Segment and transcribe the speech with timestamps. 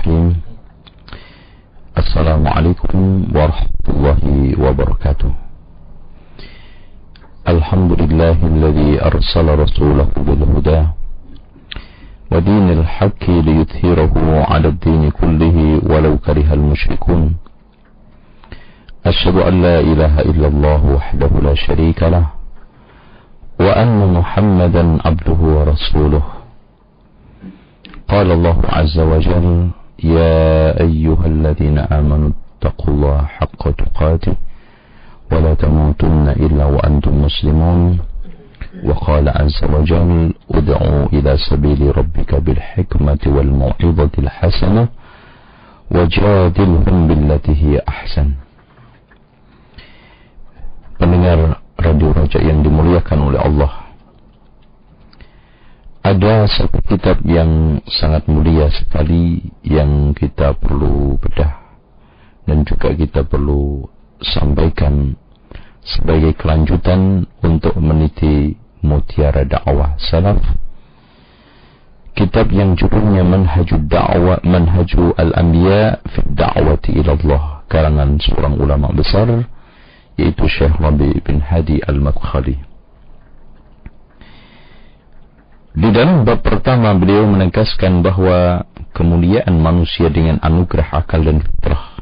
[0.00, 0.40] الرحيم.
[1.98, 2.96] السلام عليكم
[3.36, 4.22] ورحمة الله
[4.64, 5.32] وبركاته.
[7.48, 10.80] الحمد لله الذي أرسل رسوله بالهدى
[12.32, 14.16] ودين الحق ليظهره
[14.50, 17.36] على الدين كله ولو كره المشركون.
[19.06, 22.26] أشهد أن لا إله إلا الله وحده لا شريك له
[23.60, 26.24] وأن محمدا عبده ورسوله.
[28.08, 29.70] قال الله عز وجل
[30.04, 34.34] يا أيها الذين آمنوا اتقوا الله حق تقاته
[35.32, 37.98] ولا تموتن إلا وأنتم مسلمون.
[38.84, 44.88] وقال عز وجل ادعوا إلى سبيل ربك بالحكمة والموعظة الحسنة
[45.90, 48.28] وجادلهم بالتي هي أحسن.
[51.00, 53.79] Pendengar Radio Raja yang dimuliakan oleh Allah
[56.10, 61.78] ada satu kitab yang sangat mulia sekali yang kita perlu bedah
[62.50, 63.86] dan juga kita perlu
[64.18, 65.14] sampaikan
[65.86, 70.42] sebagai kelanjutan untuk meniti mutiara dakwah salaf.
[72.18, 79.46] Kitab yang judulnya manhajud dakwah manhaju al-anbiya fi da'wati ila Allah karangan seorang ulama besar
[80.18, 82.69] yaitu Syekh Rabi bin Hadi Al-Madkhali
[85.70, 91.94] Di dalam bab pertama beliau menegaskan bahawa kemuliaan manusia dengan anugerah akal dan fitrah.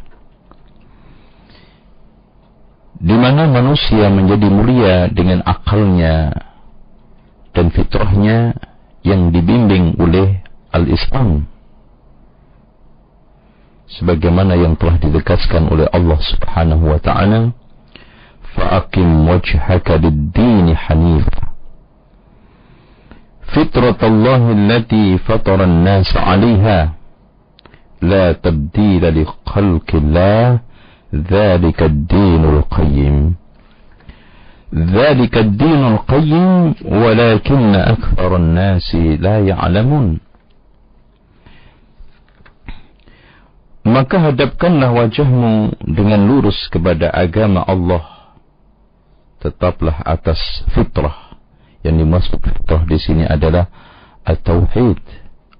[2.99, 6.33] Di mana manusia menjadi mulia dengan akalnya
[7.53, 8.57] dan fitrahnya
[9.05, 10.41] yang dibimbing oleh
[10.73, 11.45] al-Islam.
[14.01, 17.53] Sebagaimana yang telah ditegaskan oleh Allah Subhanahu wa taala,
[18.57, 21.48] "Fa'aqim wajhaka lid-din hanifan"
[23.54, 26.94] فطرة الله التي فطر الناس عليها
[28.02, 30.60] لا تبديل لخلق الله
[31.16, 33.36] ذلك الدين القيم
[34.74, 40.20] ذلك الدين القيم ولكن أكثر الناس لا يعلمون
[43.84, 48.32] Maka hadapkanlah wajahmu dengan lurus kepada agama Allah.
[49.44, 50.40] Tetaplah atas
[50.72, 51.27] fitrah
[51.87, 53.71] yang dimaksud fitrah di sini adalah
[54.27, 54.99] at-tauhid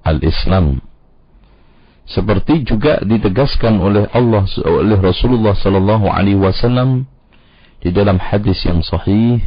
[0.03, 0.83] al-Islam.
[2.09, 7.05] Seperti juga ditegaskan oleh Allah oleh Rasulullah sallallahu alaihi wasallam
[7.85, 9.45] di dalam hadis yang sahih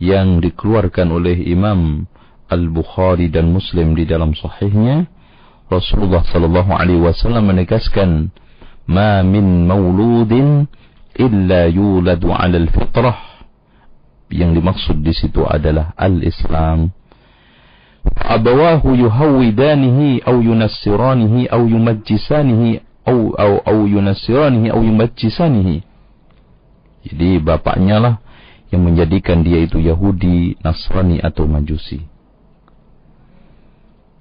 [0.00, 2.08] yang dikeluarkan oleh Imam
[2.48, 5.04] Al-Bukhari dan Muslim di dalam sahihnya
[5.68, 8.32] Rasulullah sallallahu alaihi wasallam menegaskan
[8.86, 10.70] ma min mauludin
[11.18, 13.18] illa yuladu 'ala al-fitrah
[14.30, 16.90] yang dimaksud di situ adalah al-Islam.
[18.06, 25.82] Abawahu yuhawidanihi au yunassiranihi au yumajjisanihi au au au yunassiranihi au yumajjisanihi.
[27.06, 28.14] Jadi bapaknya lah
[28.74, 32.02] yang menjadikan dia itu Yahudi, Nasrani atau Majusi.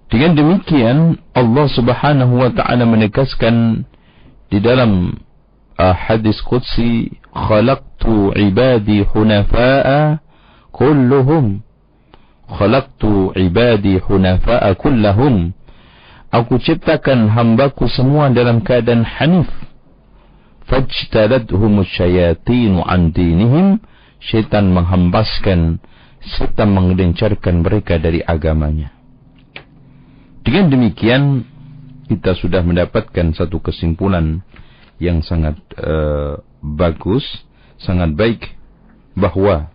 [0.05, 3.85] Dengan demikian Allah Subhanahu wa taala menegaskan
[4.53, 5.17] di dalam
[5.77, 10.23] hadis qudsi khalaqtu ibadi hunafa'a
[10.71, 11.59] kulluhum.
[12.47, 15.51] Khalaqtu ibadi hunafa'a kullahum.
[16.31, 19.51] Aku ciptakan hambaku semua dalam keadaan hanif.
[20.67, 23.83] Fajtaladhum syayatin an dinihim.
[24.23, 25.77] Syaitan menghambaskan
[26.25, 28.89] serta menggencarkan mereka dari agamanya.
[30.41, 31.45] Dengan demikian
[32.09, 34.41] kita sudah mendapatkan satu kesimpulan
[35.01, 37.23] yang sangat uh, bagus,
[37.79, 38.55] sangat baik
[39.15, 39.71] bahawa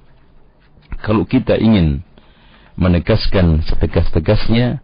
[1.01, 2.05] kalau kita ingin
[2.77, 4.81] menegaskan setegas-tegasnya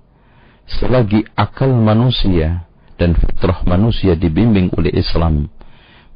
[0.66, 5.48] selagi akal manusia dan fitrah manusia dibimbing oleh Islam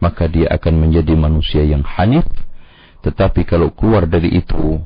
[0.01, 2.25] maka dia akan menjadi manusia yang hanif.
[3.05, 4.81] Tetapi kalau keluar dari itu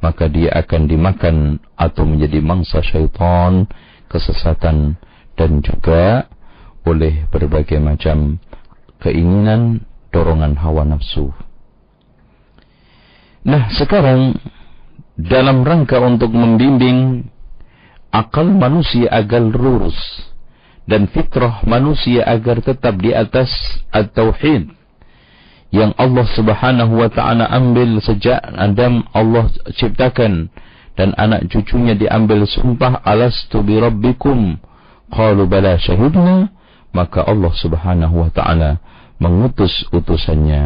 [0.00, 1.36] maka dia akan dimakan
[1.76, 3.68] atau menjadi mangsa syaitan
[4.08, 4.96] kesesatan
[5.36, 6.24] dan juga
[6.88, 8.40] oleh berbagai macam
[9.00, 11.32] keinginan, dorongan hawa nafsu.
[13.40, 14.36] Nah, sekarang
[15.16, 17.28] dalam rangka untuk membimbing
[18.12, 19.96] akal manusia agar lurus
[20.88, 23.48] dan fitrah manusia agar tetap di atas
[23.94, 24.74] at-tauhid
[25.70, 30.50] yang Allah Subhanahu wa taala ambil sejak Adam Allah ciptakan
[30.98, 34.58] dan anak cucunya diambil sumpah alastu bi rabbikum
[35.14, 36.50] qalu bala syahidna
[36.90, 38.82] maka Allah Subhanahu wa taala
[39.20, 40.64] mengutus utusannya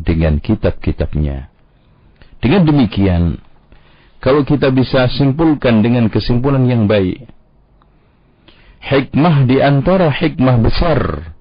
[0.00, 1.50] dengan kitab-kitabnya.
[2.38, 3.42] Dengan demikian,
[4.22, 7.26] kalau kita bisa simpulkan dengan kesimpulan yang baik,
[8.80, 11.32] hikmah di antara hikmah besar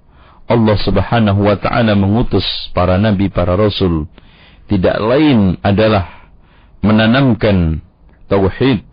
[0.46, 4.10] Allah Subhanahu wa taala mengutus para nabi, para rasul
[4.66, 6.30] tidak lain adalah
[6.82, 7.82] menanamkan
[8.30, 8.86] tauhid,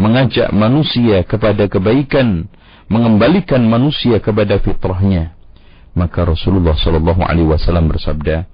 [0.00, 2.48] mengajak manusia kepada kebaikan,
[2.92, 5.32] mengembalikan manusia kepada fitrahnya.
[5.96, 8.44] Maka Rasulullah sallallahu alaihi wasallam bersabda,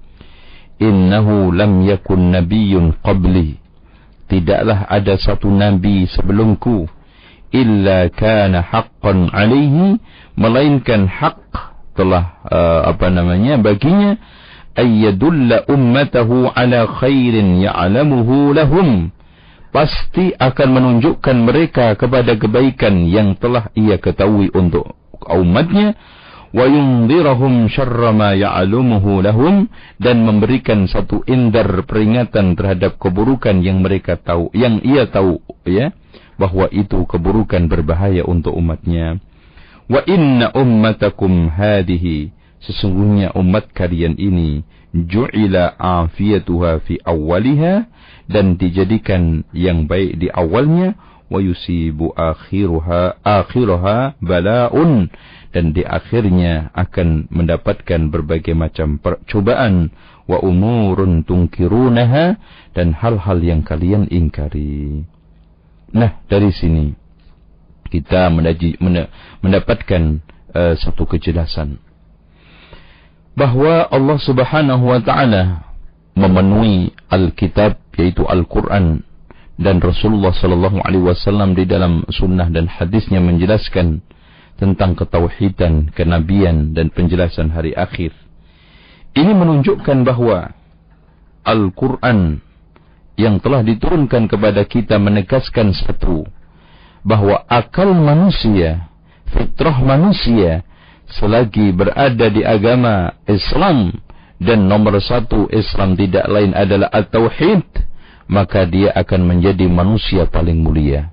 [0.79, 3.59] "Innahu lam yakun nabiyyun qabli."
[4.31, 6.87] Tidaklah ada satu nabi sebelumku
[7.49, 9.97] illa kana haqqan alaihi
[10.37, 11.41] melainkan hak
[11.97, 14.21] telah uh, apa namanya baginya
[14.77, 19.09] ayyadulla ummatahu ala khairin ya'lamuhu lahum
[19.69, 25.97] pasti akan menunjukkan mereka kepada kebaikan yang telah ia ketahui untuk umatnya.
[26.49, 29.69] Wa yunzirahum syarra ma ya'lamuhu lahum
[30.01, 35.37] dan memberikan satu indar peringatan terhadap keburukan yang mereka tahu yang ia tahu
[35.69, 35.93] ya
[36.41, 39.21] bahwa itu keburukan berbahaya untuk umatnya.
[39.85, 42.33] Wa inna ummatakum hadhihi
[42.65, 47.85] sesungguhnya umat kalian ini ju'ila afiyatuha fi awwaliha
[48.29, 50.93] dan dijadikan yang baik di awalnya
[51.29, 55.09] wa yusibu akhiruha akhiraha bala'un
[55.49, 59.89] dan di akhirnya akan mendapatkan berbagai macam percobaan
[60.29, 62.37] wa umurun tungkirunaha
[62.77, 65.09] dan hal-hal yang kalian ingkari.
[65.89, 66.93] Nah, dari sini
[67.89, 68.29] kita
[69.41, 70.21] mendapatkan
[70.53, 71.81] uh, satu kejelasan
[73.33, 75.73] bahawa Allah Subhanahu wa taala
[76.13, 79.03] memenuhi Alkitab yaitu Al-Quran
[79.59, 83.99] dan Rasulullah sallallahu alaihi wasallam di dalam sunnah dan hadisnya menjelaskan
[84.55, 88.15] tentang ketauhidan, kenabian dan penjelasan hari akhir.
[89.15, 90.55] Ini menunjukkan bahawa
[91.43, 92.39] Al-Quran
[93.19, 96.23] yang telah diturunkan kepada kita menegaskan satu,
[97.03, 98.91] bahawa akal manusia,
[99.31, 100.63] fitrah manusia,
[101.07, 103.91] selagi berada di agama Islam,
[104.39, 107.88] dan nomor satu Islam tidak lain adalah At-Tauhid,
[108.29, 111.09] maka dia akan menjadi manusia paling mulia.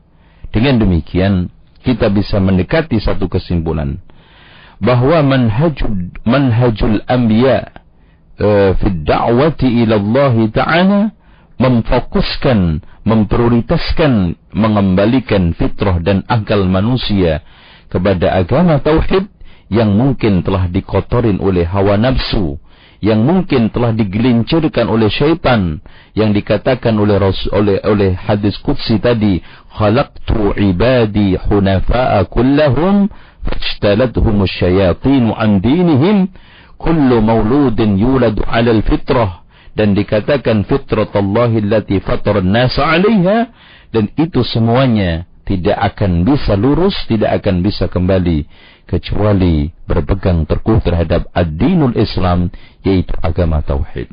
[0.52, 1.48] Dengan demikian,
[1.80, 3.96] kita bisa mendekati satu kesimpulan
[4.76, 7.72] bahawa manhajul manhajul anbiya
[8.36, 11.00] uh, fi da'wati ila Allah taala
[11.56, 17.40] memfokuskan memprioritaskan mengembalikan fitrah dan akal manusia
[17.88, 19.30] kepada agama tauhid
[19.72, 22.60] yang mungkin telah dikotorin oleh hawa nafsu
[23.04, 25.80] yang mungkin telah digelincirkan oleh syaitan
[26.16, 27.20] yang dikatakan oleh
[27.52, 33.12] oleh oleh hadis qudsi tadi khalaqtu ibadi hunafa'a kullahum
[33.44, 36.32] fajtalathum asyayatin an dinihim
[36.80, 39.44] kullu mauludin yuladu 'ala al-fitrah.
[39.76, 43.52] Dan dikatakan fitrat Allah allati fatara an-nas 'alayha
[43.92, 48.48] dan itu semuanya tidak akan bisa lurus tidak akan bisa kembali
[48.86, 52.54] kecuali berpegang teguh terhadap ad-dinul Islam
[52.86, 54.10] yaitu agama tauhid.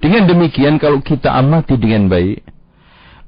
[0.00, 2.44] Dengan demikian kalau kita amati dengan baik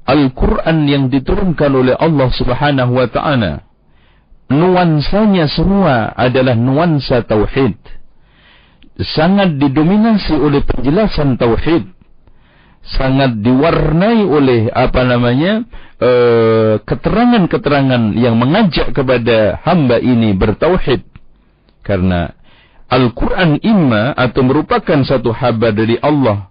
[0.07, 3.67] Al-Quran yang diturunkan oleh Allah Subhanahu wa taala
[4.47, 7.75] nuansanya semua adalah nuansa tauhid.
[8.97, 11.96] Sangat didominasi oleh penjelasan tauhid.
[12.87, 15.67] Sangat diwarnai oleh apa namanya?
[15.97, 21.01] Eh, keterangan-keterangan yang mengajak kepada hamba ini bertauhid
[21.81, 22.37] karena
[22.87, 26.47] Al-Quran imma atau merupakan satu habar dari Allah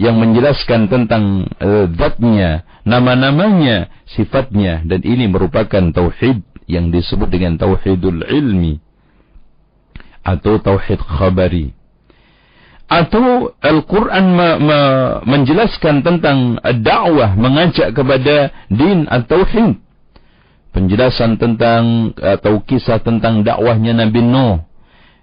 [0.00, 8.24] yang menjelaskan tentang uh, zatnya, nama-namanya, sifatnya dan ini merupakan tauhid yang disebut dengan tauhidul
[8.24, 8.80] ilmi
[10.24, 11.76] atau tauhid khabari
[12.84, 19.84] atau Al-Quran me- me- menjelaskan tentang dakwah mengajak kepada din atau tauhid
[20.74, 24.58] penjelasan tentang atau kisah tentang dakwahnya Nabi Nuh.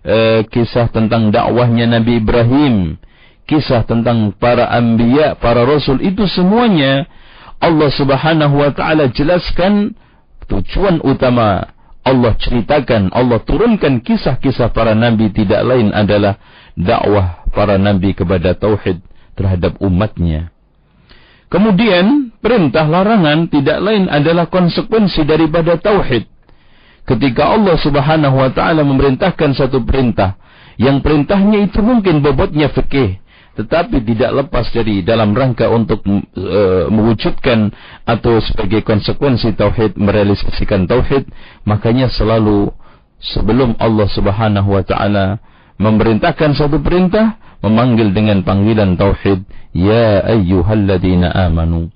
[0.01, 2.95] E, kisah tentang dakwahnya Nabi Ibrahim.
[3.43, 5.99] Kisah tentang para anbiya para rasul.
[5.99, 7.05] Itu semuanya
[7.59, 9.91] Allah Subhanahu wa taala jelaskan
[10.47, 11.75] tujuan utama.
[12.01, 16.41] Allah ceritakan Allah turunkan kisah-kisah para nabi tidak lain adalah
[16.73, 19.03] dakwah para nabi kepada tauhid
[19.35, 20.51] terhadap umatnya.
[21.51, 26.23] Kemudian perintah larangan tidak lain adalah konsekuensi daripada tauhid.
[27.03, 30.39] Ketika Allah Subhanahu wa taala memerintahkan satu perintah,
[30.79, 33.19] yang perintahnya itu mungkin bobotnya fikih,
[33.59, 37.75] tetapi tidak lepas dari dalam rangka untuk uh, mewujudkan
[38.07, 41.27] atau sebagai konsekuensi tauhid merealisasikan tauhid,
[41.67, 42.71] makanya selalu
[43.19, 45.43] sebelum Allah Subhanahu wa taala
[45.81, 49.41] memerintahkan satu perintah memanggil dengan panggilan tauhid
[49.73, 51.89] ya ayyuhalladzina amanu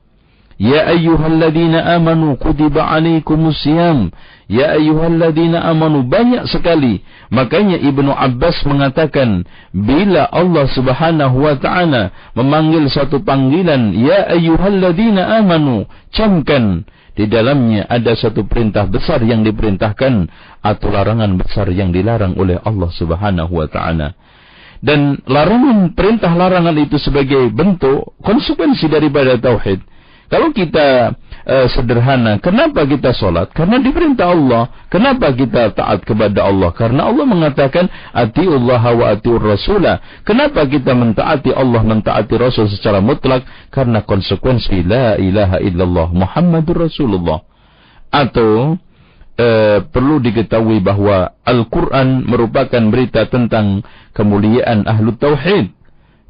[0.55, 4.07] Ya ayyuhalladzina amanu kutiba alaikumus siyam.
[4.47, 7.03] Ya ayyuhalladzina amanu banyak sekali.
[7.27, 9.43] Makanya Ibnu Abbas mengatakan
[9.75, 18.11] bila Allah Subhanahu wa taala memanggil satu panggilan ya ayyuhalladzina amanu camkan di dalamnya ada
[18.11, 20.27] satu perintah besar yang diperintahkan
[20.59, 24.11] atau larangan besar yang dilarang oleh Allah Subhanahu wa taala.
[24.83, 29.79] Dan larangan perintah larangan itu sebagai bentuk konsekuensi daripada tauhid.
[30.27, 31.15] Kalau kita
[31.45, 33.53] uh, sederhana, kenapa kita solat?
[33.53, 34.63] Karena diperintah Allah.
[34.89, 36.73] Kenapa kita taat kepada Allah?
[36.73, 40.01] Karena Allah mengatakan, Ati'ullah wa ati'ur rasulah.
[40.25, 43.45] Kenapa kita mentaati Allah, mentaati Rasul secara mutlak?
[43.69, 47.45] Karena konsekuensi La ilaha illallah Muhammadur Rasulullah.
[48.09, 48.81] Atau
[49.39, 53.85] uh, perlu diketahui bahawa Al-Quran merupakan berita tentang
[54.17, 55.71] kemuliaan ahlu tauhid.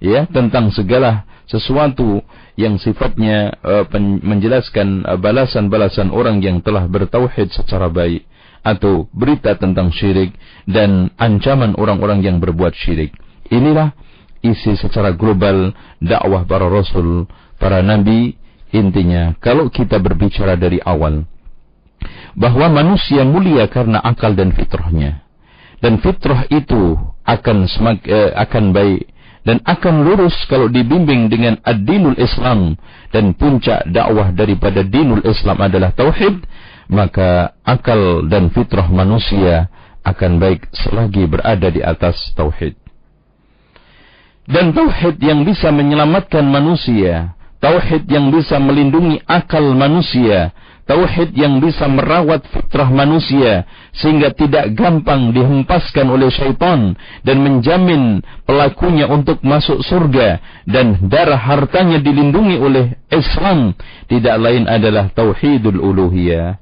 [0.03, 2.21] Ya, tentang segala sesuatu
[2.55, 3.83] yang sifatnya uh,
[4.23, 8.23] menjelaskan uh, balasan-balasan orang yang telah bertauhid secara baik
[8.65, 10.33] atau berita tentang syirik
[10.65, 13.13] dan ancaman orang-orang yang berbuat syirik.
[13.53, 13.93] Inilah
[14.41, 17.29] isi secara global dakwah para rasul,
[17.61, 18.33] para nabi.
[18.75, 21.23] Intinya, kalau kita berbicara dari awal
[22.35, 25.23] bahwa manusia mulia karena akal dan fitrahnya.
[25.79, 29.14] Dan fitrah itu akan semak, eh, akan baik
[29.45, 32.75] dan akan lurus kalau dibimbing dengan ad-dinul Islam
[33.13, 36.41] dan puncak dakwah daripada dinul Islam adalah tauhid
[36.89, 39.69] maka akal dan fitrah manusia
[40.05, 42.77] akan baik selagi berada di atas tauhid.
[44.45, 47.33] Dan tauhid yang bisa menyelamatkan manusia
[47.65, 50.53] tauhid yang bisa melindungi akal manusia
[50.85, 56.93] tauhid yang bisa merawat fitrah manusia sehingga tidak gampang dihempaskan oleh syaitan
[57.25, 60.39] dan menjamin pelakunya untuk masuk surga
[60.69, 63.73] dan darah hartanya dilindungi oleh Islam
[64.05, 66.61] tidak lain adalah tauhidul uluhiyah.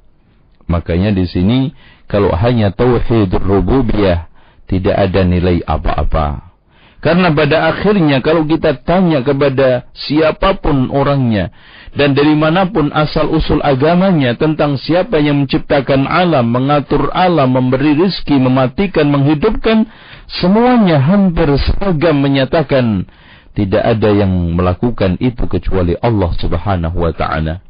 [0.71, 1.59] Makanya di sini
[2.07, 4.31] kalau hanya tauhidul rububiyah
[4.71, 6.55] tidak ada nilai apa-apa.
[7.03, 11.51] Karena pada akhirnya kalau kita tanya kepada siapa pun orangnya
[11.93, 17.93] dan dari mana pun asal usul agamanya tentang siapa yang menciptakan alam, mengatur alam, memberi
[17.93, 19.85] rizki, mematikan, menghidupkan,
[20.25, 23.05] semuanya hampir seragam menyatakan
[23.53, 27.61] tidak ada yang melakukan itu kecuali Allah Subhanahu wa taala.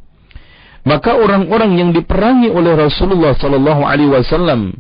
[0.88, 4.75] Maka orang-orang yang diperangi oleh Rasulullah sallallahu alaihi wasallam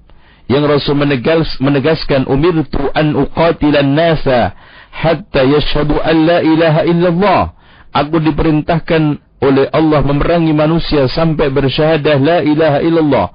[0.51, 4.55] yang Rasul menegas, menegaskan umirtu an uqatilan nasa
[4.91, 7.41] hatta yashhadu an la ilaha illallah.
[7.93, 13.27] Aku diperintahkan oleh Allah memerangi manusia sampai bersyahadah la ilaha illallah.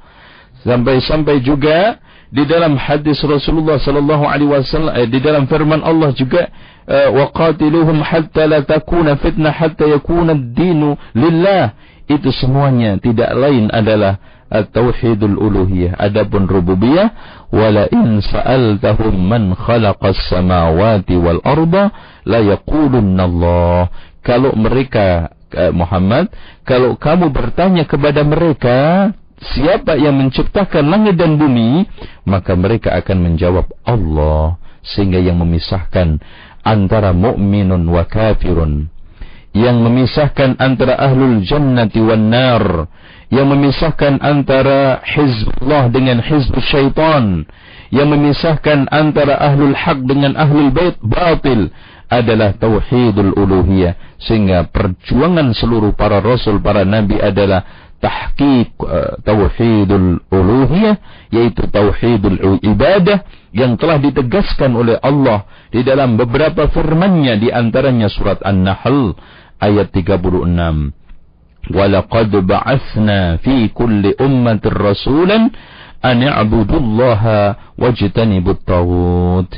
[0.65, 6.49] Sampai-sampai juga di dalam hadis Rasulullah sallallahu alaihi wasallam eh, di dalam firman Allah juga
[6.88, 11.77] eh, wa qatiluhum hatta la takuna fitnah hatta yakuna ad-dinu lillah.
[12.09, 14.17] Itu semuanya tidak lain adalah
[14.49, 16.00] at-tauhidul uluhiyah.
[16.00, 17.12] Adapun rububiyah
[17.53, 21.93] wala in sa'altahum man khalaqas samawati wal arda
[22.25, 23.93] la yaqulunna Allah.
[24.25, 25.37] Kalau mereka
[25.73, 26.28] Muhammad,
[26.69, 29.11] kalau kamu bertanya kepada mereka,
[29.55, 31.87] siapa yang menciptakan langit dan bumi,
[32.26, 36.19] maka mereka akan menjawab Allah, sehingga yang memisahkan
[36.67, 38.93] antara mukminun wa kafirun,
[39.57, 42.64] yang memisahkan antara ahlul jannati wan nar,
[43.33, 47.49] yang memisahkan antara hizbullah dengan hizbul syaitan,
[47.88, 51.73] yang memisahkan antara ahlul haq dengan ahlul bait batil,
[52.09, 54.19] adalah tauhidul uluhiyah.
[54.19, 60.97] Sehingga perjuangan seluruh para rasul para nabi adalah tahqiq uh, tauhidul uluhiyah
[61.35, 68.38] yaitu tauhidul ibadah yang telah ditegaskan oleh Allah di dalam beberapa firman-Nya di antaranya surat
[68.47, 69.19] An-Nahl
[69.59, 70.95] ayat 36
[71.69, 75.53] Walaqad ba'athna fi kulli ummatin rasulan
[76.00, 79.50] an i'budullaha wajtanibut taghut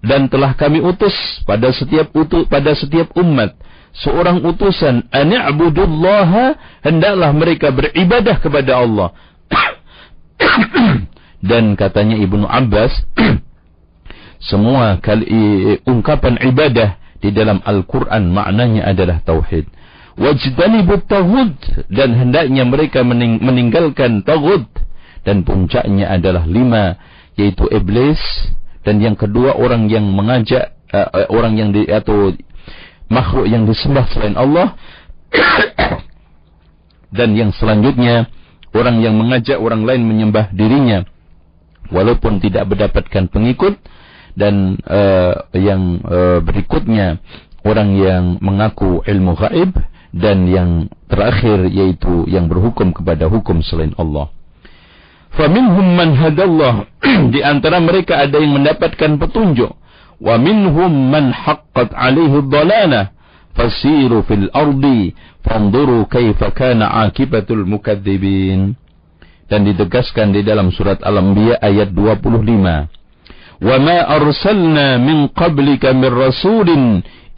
[0.00, 1.12] dan telah kami utus
[1.44, 3.52] pada setiap utus pada setiap umat.
[3.92, 9.08] Seorang utusan ani'budullaha hendaklah mereka beribadah kepada Allah.
[11.48, 12.92] Dan katanya Ibnu Abbas
[14.50, 19.66] semua kali ungkapan ibadah di dalam Al-Quran maknanya adalah tauhid.
[20.18, 21.54] Wajdanibut taghut
[21.86, 24.66] dan hendaknya mereka mening meninggalkan taghut
[25.22, 26.98] dan puncaknya adalah lima
[27.38, 28.18] yaitu iblis
[28.88, 32.32] dan yang kedua orang yang mengajak uh, orang yang di atau
[33.12, 34.72] makhluk yang disembah selain Allah
[37.20, 38.32] dan yang selanjutnya
[38.72, 41.04] orang yang mengajak orang lain menyembah dirinya
[41.92, 43.76] walaupun tidak mendapatkan pengikut
[44.32, 47.20] dan uh, yang uh, berikutnya
[47.68, 49.76] orang yang mengaku ilmu gaib
[50.16, 54.32] dan yang terakhir yaitu yang berhukum kepada hukum selain Allah.
[55.38, 56.90] Faminhum man hadallah.
[57.32, 59.70] Di antara mereka ada yang mendapatkan petunjuk.
[60.18, 63.14] Wa minhum man haqqat alaihi dhalalah.
[63.54, 65.14] Fasiru fil ardi.
[65.46, 68.74] Fanduru kaifa kana akibatul mukadzibin.
[69.46, 73.62] Dan ditegaskan di dalam surat Al-Anbiya ayat 25.
[73.62, 76.84] Wa ma arsalna min qablika min rasulin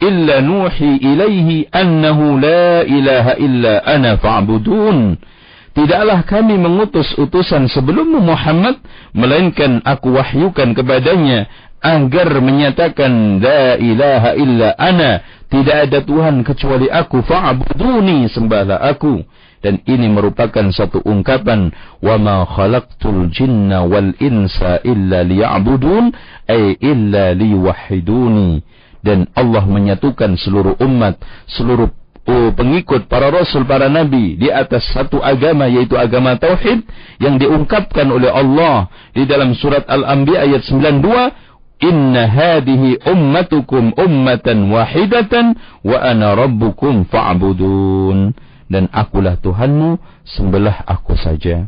[0.01, 4.97] illa nuhi ilaihi annahu la ilaha illa ana fa'budun.
[5.17, 5.40] Fa
[5.71, 8.83] Tidaklah kami mengutus utusan sebelummu Muhammad,
[9.15, 11.47] melainkan aku wahyukan kepadanya
[11.79, 19.23] agar menyatakan la ilaha illa ana, tidak ada Tuhan kecuali aku, fa'buduni, sembahlah aku.
[19.61, 21.69] Dan ini merupakan satu ungkapan
[22.01, 26.09] wa ma khalaqtul jinna wal insa illa liya'budun
[26.49, 28.65] ay illa liwahiduni
[29.05, 31.89] dan Allah menyatukan seluruh umat seluruh
[32.27, 36.85] oh, pengikut para rasul, para nabi di atas satu agama yaitu agama tauhid
[37.17, 41.51] yang diungkapkan oleh Allah di dalam surat Al-Anbiya ayat 92
[41.81, 48.37] Inna hadihi ummatukum ummatan wahidatan wa ana rabbukum fa'budun
[48.69, 51.65] dan akulah Tuhanmu sembelih aku saja.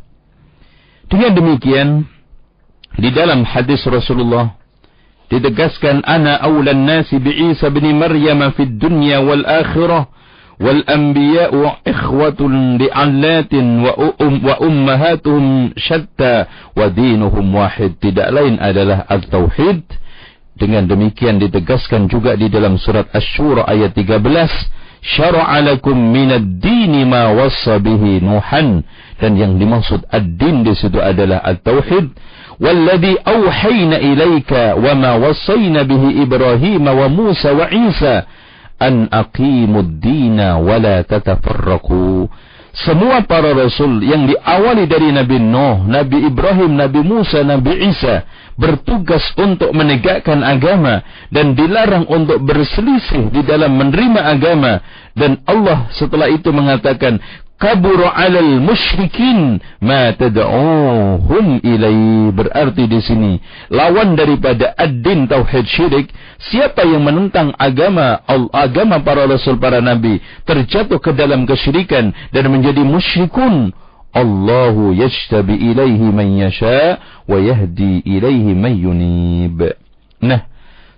[1.10, 2.06] Dengan demikian
[2.94, 4.54] di dalam hadis Rasulullah
[5.34, 10.14] ditegaskan ana awlan nasi bi Isa bin Maryam fid dunya wal akhirah
[10.62, 11.54] والأنبياء
[11.88, 12.40] إخوة
[12.82, 15.46] لعلات وأم وأمهاتهم
[15.78, 16.36] شتى
[16.78, 19.82] ودينهم واحد tidak lain adalah al-tauhid
[20.54, 24.22] dengan demikian ditegaskan juga di dalam surat Asy-Syura ayat 13
[25.04, 28.86] syara'a lakum minad dini ma wassa bihi nuhan
[29.18, 32.14] dan yang dimaksud ad-din di situ adalah at-tauhid
[32.54, 38.16] والذي أوحينا إليك وما وصينا به إبراهيم وموسى وعيسى
[38.80, 42.30] an aqimud dina wala tatafarraqu.
[42.74, 48.26] Semua para rasul yang diawali dari Nabi Nuh, Nabi Ibrahim, Nabi Musa, Nabi Isa
[48.58, 54.82] bertugas untuk menegakkan agama dan dilarang untuk berselisih di dalam menerima agama.
[55.14, 57.22] Dan Allah setelah itu mengatakan
[57.64, 63.34] kabur alal musyrikin ma tad'uhum ilai berarti di sini
[63.72, 66.12] lawan daripada ad-din tauhid syirik
[66.52, 68.20] siapa yang menentang agama
[68.52, 73.72] agama para rasul para nabi terjatuh ke dalam kesyirikan dan menjadi musyrikun?
[74.14, 79.74] Allahu yajtabi ilaihi man yasha wa yahdi ilaihi man yunib.
[80.20, 80.46] Nah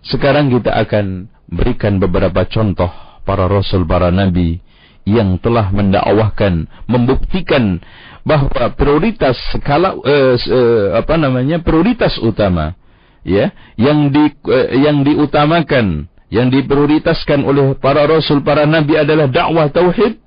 [0.03, 2.89] sekarang kita akan berikan beberapa contoh
[3.23, 4.64] para rasul para nabi
[5.05, 7.79] yang telah mendakwahkan membuktikan
[8.25, 12.73] bahwa prioritas skala uh, uh, apa namanya prioritas utama
[13.21, 19.69] ya yang di uh, yang diutamakan yang diprioritaskan oleh para rasul para nabi adalah dakwah
[19.69, 20.19] tauhid.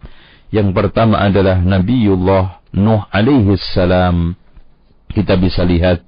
[0.49, 4.33] Yang pertama adalah Nabiullah Nuh alaihi salam.
[5.13, 6.01] Kita bisa lihat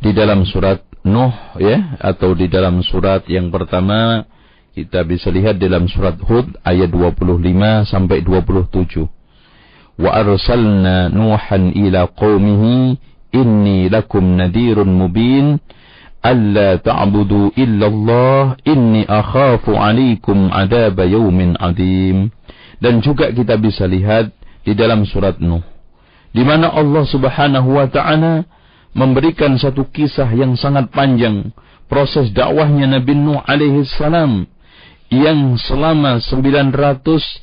[0.00, 4.24] di dalam surat Nuh ya atau di dalam surat yang pertama
[4.80, 9.04] kita bisa lihat dalam surat Hud ayat 25 sampai 27.
[10.00, 12.96] Wa arsalna Nuhan ila qaumihi
[13.36, 15.60] inni lakum nadirun mubin
[16.24, 22.32] alla ta'budu illa Allah inni akhafu 'alaikum 'adab yaumin 'adzim.
[22.80, 24.32] Dan juga kita bisa lihat
[24.64, 25.60] di dalam surat Nuh
[26.30, 28.46] di mana Allah Subhanahu wa taala
[28.94, 31.50] memberikan satu kisah yang sangat panjang
[31.90, 34.46] proses dakwahnya Nabi Nuh alaihi salam
[35.10, 37.42] yang selama 950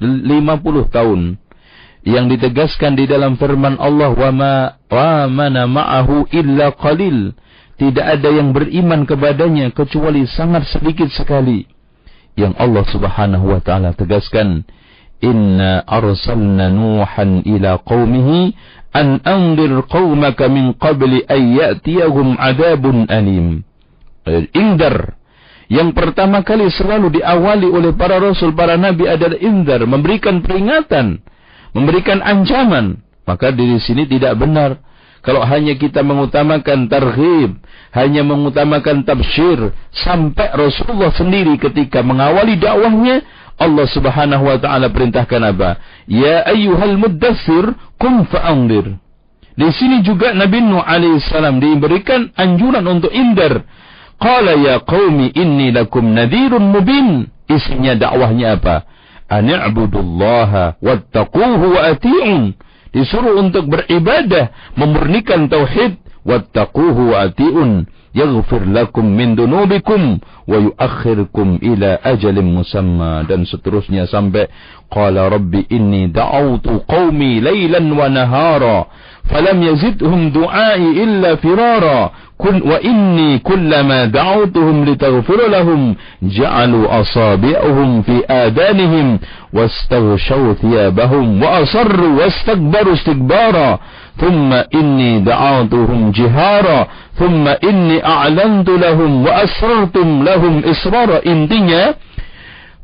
[0.88, 1.22] tahun
[2.08, 4.54] yang ditegaskan di dalam firman Allah wa ma
[4.88, 7.36] wa mana ma'ahu illa qalil.
[7.78, 11.68] Tidak ada yang beriman kepadanya kecuali sangat sedikit sekali.
[12.34, 14.66] Yang Allah Subhanahu wa taala tegaskan
[15.22, 18.56] inna arsalna nuhan ila qaumihi
[18.98, 23.62] an anzir qaumaka min qabli an ya'tiyahum adabun alim.
[24.56, 25.17] Indar
[25.68, 31.20] yang pertama kali selalu diawali oleh para rasul, para nabi adalah indar, memberikan peringatan,
[31.76, 33.04] memberikan ancaman.
[33.28, 34.80] Maka di sini tidak benar.
[35.20, 37.60] Kalau hanya kita mengutamakan tarhib,
[37.92, 43.28] hanya mengutamakan tabsyir, sampai Rasulullah sendiri ketika mengawali dakwahnya,
[43.60, 45.84] Allah subhanahu wa ta'ala perintahkan apa?
[46.08, 48.96] Ya ayyuhal muddassir, kum fa'andir.
[49.58, 53.66] Di sini juga Nabi Nuh alaihissalam diberikan anjuran untuk indar.
[54.18, 57.30] Qala ya qaumi inni lakum nadhirun mubin.
[57.48, 58.84] Isinya dakwahnya apa?
[59.30, 62.54] Ani'budullaha wattaquhu wa ati'un.
[62.94, 67.86] Disuruh untuk beribadah, memurnikan tauhid, wattaquhu wa ati'un
[68.18, 70.18] yaghfir lakum min dunubikum
[70.50, 74.50] wa yuakhirkum ila ajalin musamma dan seterusnya sampai
[74.90, 78.90] qala rabbi inni da'awtu qaumi laylan wa nahara
[79.30, 89.20] falam yazidhum du'ai illa firara كل وإني كلما دعوتهم لتغفر لهم جعلوا أصابعهم في آذانهم
[89.54, 93.80] واستغشوا ثيابهم وأصروا واستكبروا استكبارا.
[94.18, 96.88] ثم إني دعوتهم جهارا.
[97.14, 101.20] ثم إني أعلنت لهم وأسررتم لهم إسرارا.
[101.26, 101.96] دنيا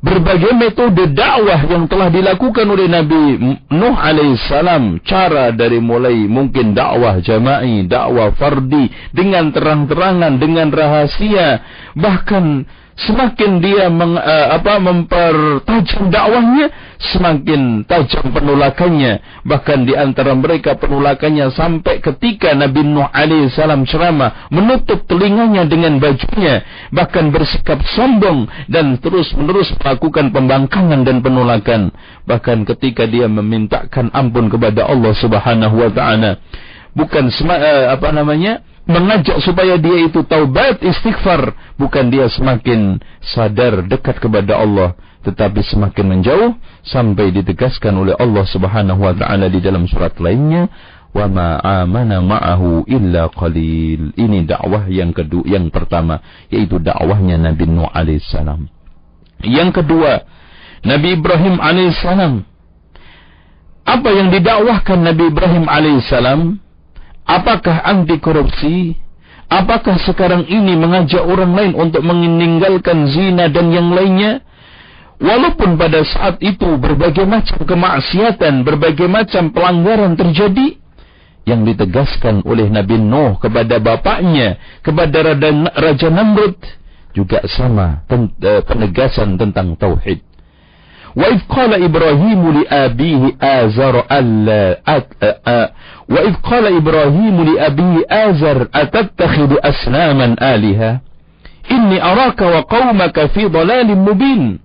[0.04, 3.40] berbagai metode dakwah yang telah dilakukan oleh Nabi
[3.72, 11.64] Nuh alaihissalam cara dari mulai mungkin dakwah jama'i dakwah fardi dengan terang-terangan dengan rahasia
[11.96, 16.70] bahkan semakin dia meng, uh, apa mempertajam dakwahnya
[17.02, 19.44] semakin tajam penolakannya.
[19.44, 25.98] Bahkan di antara mereka penolakannya sampai ketika Nabi Nuh alaihi salam ceramah menutup telinganya dengan
[25.98, 31.90] bajunya bahkan bersikap sombong dan terus-menerus melakukan pembangkangan dan penolakan.
[32.30, 36.40] Bahkan ketika dia memintakan ampun kepada Allah Subhanahu wa taala.
[36.94, 41.56] Bukan uh, apa namanya mengajak supaya dia itu taubat istighfar.
[41.80, 46.52] Bukan dia semakin sadar dekat kepada Allah tetapi semakin menjauh
[46.84, 50.68] sampai ditegaskan oleh Allah Subhanahu wa taala di dalam surat lainnya
[51.16, 54.12] wa ma amana ma'ahu illa qalil.
[54.20, 56.20] Ini dakwah yang kedua yang pertama
[56.52, 58.68] yaitu dakwahnya Nabi Nuh alaihissalam
[59.44, 60.24] yang kedua
[60.84, 62.48] Nabi Ibrahim alaihissalam
[63.84, 66.63] apa yang didakwahkan Nabi Ibrahim alaihissalam
[67.24, 69.00] Apakah anti korupsi?
[69.48, 74.42] Apakah sekarang ini mengajak orang lain untuk meninggalkan zina dan yang lainnya?
[75.24, 80.84] Walaupun pada saat itu berbagai macam kemaksiatan, berbagai macam pelanggaran terjadi,
[81.44, 85.36] yang ditegaskan oleh Nabi Nuh kepada bapaknya, kepada
[85.76, 86.56] Raja Namrud,
[87.14, 90.33] juga sama eh, penegasan tentang tauhid.
[91.17, 94.65] وإذ قال إبراهيم لأبيه آزر ألا
[96.09, 101.01] وإذ قال إبراهيم لأبيه آزر أتتخذ أسناما آلهة
[101.71, 104.59] إني أراك وقومك في ضلال مبين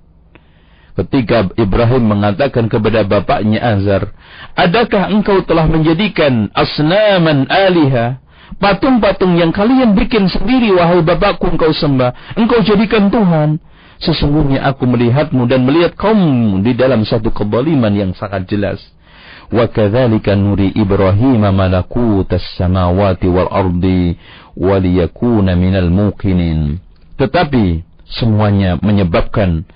[0.93, 4.13] Ketika Ibrahim mengatakan kepada bapaknya Azar,
[4.53, 8.21] Adakah engkau telah menjadikan asnaman aliha,
[8.61, 13.57] patung-patung yang kalian bikin sendiri, wahai bapakku engkau sembah, engkau jadikan Tuhan.
[13.98, 18.78] Sesungguhnya aku melihatmu dan melihat kaum di dalam satu kebaliman yang sangat jelas.
[19.50, 24.14] Wa kadzalika nuri Ibrahim malakutas samawati wal ardi
[24.54, 26.78] wa liyakuna minal muqinin.
[27.18, 29.66] Tetapi semuanya menyebabkan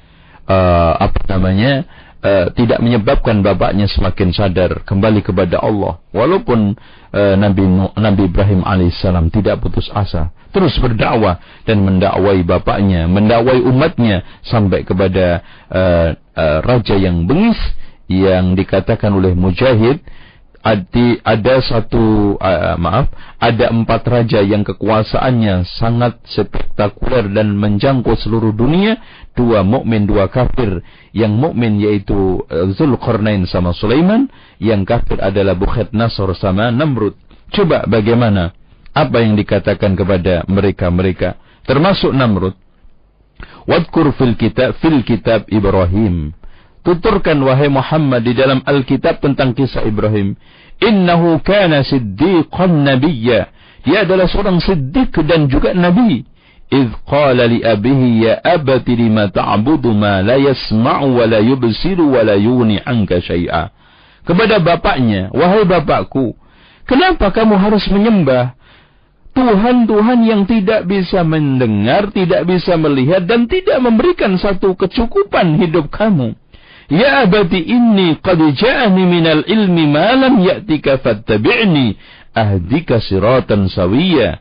[0.47, 1.83] uh, apa namanya?
[2.23, 5.99] Uh, tidak menyebabkan bapaknya semakin sadar kembali kepada Allah.
[6.15, 6.79] Walaupun
[7.11, 7.67] uh, Nabi
[7.99, 15.41] Nabi Ibrahim alaihissalam tidak putus asa terus berdakwah dan mendakwai bapaknya, mendakwai umatnya sampai kepada
[15.73, 17.59] uh, uh, raja yang bengis
[18.07, 20.05] yang dikatakan oleh Mujahid
[20.63, 23.11] ada, ada satu uh, maaf
[23.43, 29.03] ada empat raja yang kekuasaannya sangat spektakuler dan menjangkau seluruh dunia.
[29.35, 30.87] Dua mukmin dua kafir.
[31.11, 34.31] Yang mukmin yaitu uh, Zulkarnain sama Sulaiman.
[34.63, 37.19] Yang kafir adalah Bukhet Nasr sama Namrud.
[37.51, 38.55] Coba bagaimana?
[38.95, 41.43] Apa yang dikatakan kepada mereka-mereka?
[41.67, 42.55] Termasuk Namrud.
[43.67, 46.39] Wadkur fil kitab fil kitab Ibrahim
[46.86, 50.40] tuturkan wahai Muhammad di dalam Alkitab tentang kisah Ibrahim
[50.80, 53.52] innahu kana siddiqan nabiyya
[53.84, 56.24] dia adalah seorang siddiq dan juga nabi
[56.68, 63.24] إذ قال لأبيه يا أبت لما تعبد ما لا يسمع ولا يبصر ولا يغني عنك
[63.24, 63.72] شيئا
[64.28, 66.36] kepada bapaknya wahai bapakku
[66.84, 68.52] kenapa kamu harus menyembah
[69.38, 76.34] Tuhan-Tuhan yang tidak bisa mendengar, tidak bisa melihat, dan tidak memberikan satu kecukupan hidup kamu.
[76.93, 81.97] Ya abadi inni qad ja'ani minal ilmi ma lam ya'tika fattabi'ni.
[82.37, 84.37] Ahdika siratan sawiyya.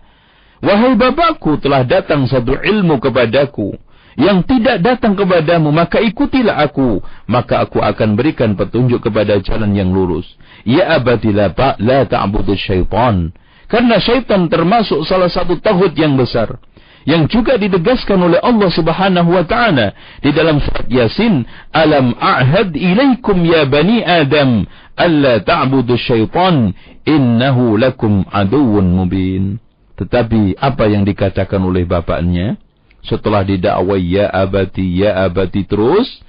[0.60, 3.72] Wahai bapakku telah datang satu ilmu kepadaku.
[4.20, 7.00] Yang tidak datang kepadamu maka ikutilah aku.
[7.32, 10.28] Maka aku akan berikan petunjuk kepada jalan yang lurus.
[10.68, 11.56] Ya abadi la
[12.04, 13.32] ta'budu syaitan.
[13.72, 16.60] Karena syaitan termasuk salah satu tauhid yang besar
[17.06, 23.42] yang juga ditegaskan oleh Allah Subhanahu wa taala di dalam surat Yasin, "Alam a'had ilaikum
[23.42, 29.58] ya bani Adam alla ta'budu syaitan innahu lakum aduwwun mubin."
[29.98, 32.58] Tetapi apa yang dikatakan oleh bapaknya
[33.06, 36.22] setelah didakwai ya abati ya abati terus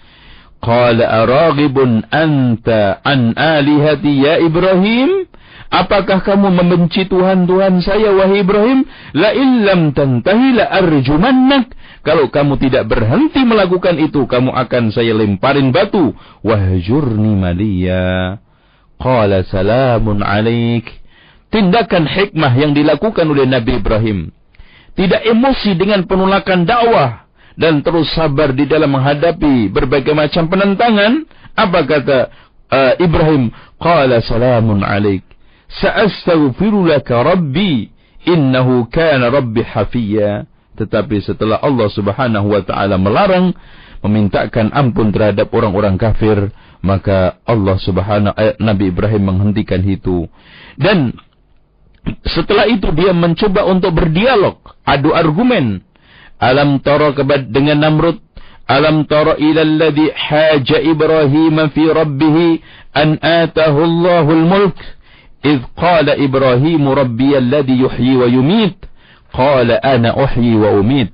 [0.65, 5.29] qala araghibun anta an alihati ya Ibrahim
[5.73, 8.85] Apakah kamu membenci Tuhan-Tuhan saya, wahai Ibrahim?
[9.17, 11.73] La illam tantahi la arjumannak.
[12.05, 16.13] Kalau kamu tidak berhenti melakukan itu, kamu akan saya lemparin batu.
[16.45, 18.37] Wahjurni maliya.
[19.01, 20.93] Qala salamun alaik.
[21.49, 24.29] Tindakan hikmah yang dilakukan oleh Nabi Ibrahim.
[24.93, 27.25] Tidak emosi dengan penolakan dakwah.
[27.57, 31.25] Dan terus sabar di dalam menghadapi berbagai macam penentangan.
[31.57, 32.19] Apa kata
[32.69, 33.49] uh, Ibrahim?
[33.81, 35.32] Qala salamun alaik.
[35.81, 37.89] Sa'astaghfiru laka rabbi
[38.29, 40.45] innahu kana rabbi hafiya.
[40.77, 43.53] Tetapi setelah Allah Subhanahu wa taala melarang
[44.03, 46.51] memintakan ampun terhadap orang-orang kafir,
[46.83, 50.27] maka Allah Subhanahu eh, Nabi Ibrahim menghentikan itu.
[50.75, 51.15] Dan
[52.27, 55.85] setelah itu dia mencoba untuk berdialog, adu argumen.
[56.43, 57.15] Alam tara
[57.47, 58.19] dengan Namrud
[58.67, 62.63] Alam tara ila alladhi haja Ibrahim fi rabbih
[62.95, 64.79] an atahu Allahul mulk
[65.46, 68.78] إذ قال إبراهيم ربي الذي يحيي ويميت
[69.34, 71.12] قال أنا أحيي وأميت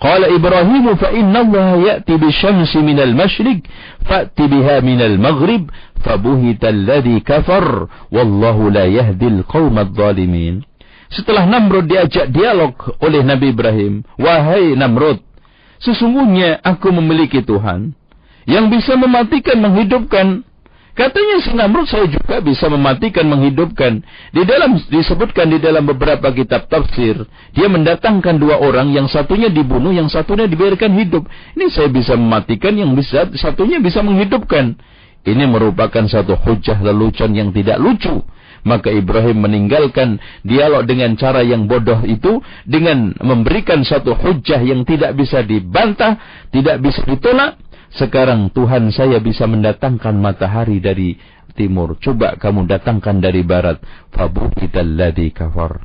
[0.00, 3.58] قال إبراهيم فإن الله يأتي بالشمس من المشرق
[4.04, 5.70] فأت بها من المغرب
[6.04, 10.54] فبهت الذي كفر والله لا يهدي القوم الظالمين
[11.06, 15.22] Setelah Namrud diajak dialog oleh Nabi Ibrahim, Wahai Namrud,
[15.78, 17.94] sesungguhnya aku memiliki Tuhan
[18.50, 20.42] yang bisa mematikan menghidupkan
[21.01, 24.05] Katanya si Namrud saya juga bisa mematikan, menghidupkan.
[24.29, 27.25] Di dalam disebutkan di dalam beberapa kitab tafsir,
[27.57, 31.25] dia mendatangkan dua orang, yang satunya dibunuh, yang satunya dibiarkan hidup.
[31.57, 34.77] Ini saya bisa mematikan, yang bisa satunya bisa menghidupkan.
[35.25, 38.21] Ini merupakan satu hujah lelucon yang tidak lucu.
[38.61, 45.17] Maka Ibrahim meninggalkan dialog dengan cara yang bodoh itu dengan memberikan satu hujah yang tidak
[45.17, 46.21] bisa dibantah,
[46.53, 47.57] tidak bisa ditolak
[47.91, 51.19] sekarang Tuhan saya bisa mendatangkan matahari dari
[51.53, 51.99] timur.
[51.99, 53.83] Coba kamu datangkan dari barat.
[54.15, 55.83] Fabuhitalladhi kafar.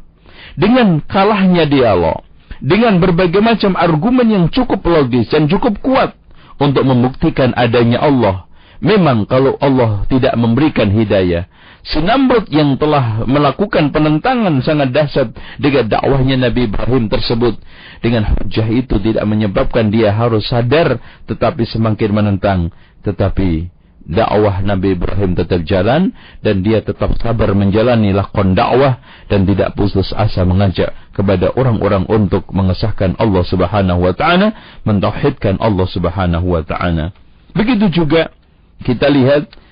[0.55, 2.23] Dengan kalahnya dialog.
[2.63, 6.15] Dengan berbagai macam argumen yang cukup logis dan cukup kuat.
[6.63, 8.47] Untuk membuktikan adanya Allah.
[8.79, 11.51] Memang kalau Allah tidak memberikan hidayah.
[11.87, 15.29] Sinamrud yang telah melakukan penentangan sangat dahsyat
[15.63, 17.63] dengan dakwahnya Nabi Ibrahim tersebut.
[18.03, 20.99] Dengan hujah itu tidak menyebabkan dia harus sadar
[21.31, 22.61] tetapi semakin menentang.
[23.07, 23.71] Tetapi
[24.03, 26.11] dakwah Nabi Ibrahim tetap jalan
[26.43, 28.99] dan dia tetap sabar menjalani lakon dakwah
[29.31, 35.87] dan tidak putus asa mengajak kepada orang-orang untuk mengesahkan Allah Subhanahu wa taala, mentauhidkan Allah
[35.87, 37.15] Subhanahu wa taala.
[37.55, 38.35] Begitu juga
[38.83, 39.66] kita lihat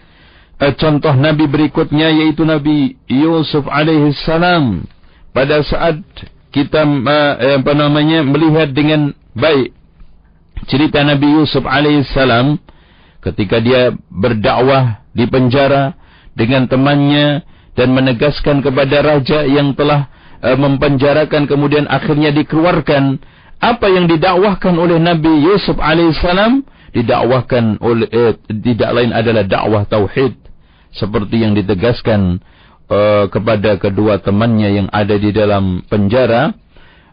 [0.58, 4.86] contoh Nabi berikutnya yaitu Nabi Yusuf alaihi salam.
[5.34, 5.98] Pada saat
[6.54, 9.74] kita uh, apa namanya melihat dengan baik
[10.70, 12.62] cerita Nabi Yusuf alaihi salam
[13.18, 15.98] ketika dia berdakwah di penjara
[16.38, 17.42] dengan temannya
[17.74, 20.06] dan menegaskan kepada raja yang telah
[20.38, 23.18] uh, mempenjarakan kemudian akhirnya dikeluarkan
[23.64, 30.43] apa yang didakwahkan oleh Nabi Yusuf alaihissalam didakwahkan oleh eh, tidak lain adalah dakwah tauhid
[30.94, 32.38] seperti yang ditegaskan
[32.90, 36.54] uh, kepada kedua temannya yang ada di dalam penjara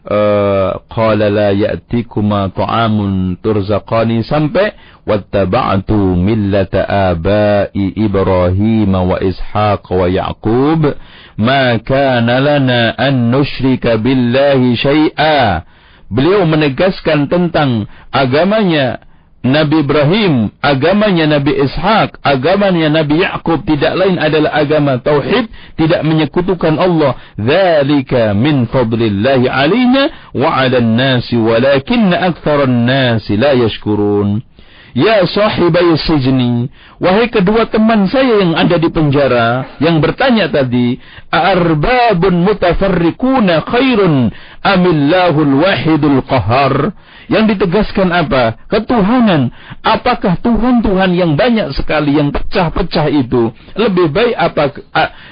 [0.06, 4.74] uh, qala la ya'tikuma ta'amun turzaqani sampai
[5.06, 10.94] wattaba'tu millata abai Ibrahim wa Ishaq wa Yaqub
[11.38, 15.66] ma kana lana an nusyrika billahi syai'a.
[16.12, 19.00] Beliau menegaskan tentang agamanya
[19.42, 26.78] Nabi Ibrahim, agamanya Nabi Ishaq, agamanya Nabi Yaqub tidak lain adalah agama tauhid, tidak menyekutukan
[26.78, 27.18] Allah.
[27.34, 34.46] Dzalika min fadlillahi alaina wa 'alan nasi walakinna aktharan nasi la yashkurun.
[34.92, 36.68] Ya sahibai sijni,
[37.00, 41.00] wahai kedua teman saya yang ada di penjara, yang bertanya tadi,
[41.32, 44.28] arbabun mutafarriquna khairun
[44.62, 46.94] amillahul wahidul qahar?
[47.30, 48.58] Yang ditegaskan apa?
[48.66, 49.54] Ketuhanan.
[49.82, 54.64] Apakah Tuhan-Tuhan yang banyak sekali yang pecah-pecah itu lebih baik apa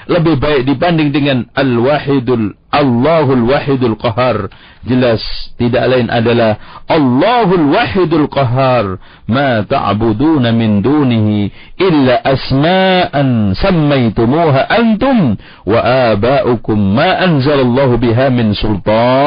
[0.07, 4.47] lebih baik dibanding dengan Al-Wahidul Allahul Wahidul Qahar.
[4.87, 5.21] Jelas
[5.59, 6.55] tidak lain adalah
[6.87, 8.95] Allahul Wahidul Qahar.
[9.27, 15.35] Ma ta'buduna min dunihi illa asma'an sammaytumuha antum
[15.67, 15.79] wa
[16.15, 19.20] aba'ukum ma anzalallahu biha min sultan.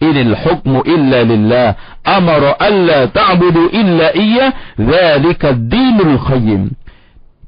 [0.00, 1.68] Inil hukmu illa lillah.
[2.04, 4.46] Amara alla ta'budu illa iya.
[4.76, 6.80] Dhalika dinul khayyim.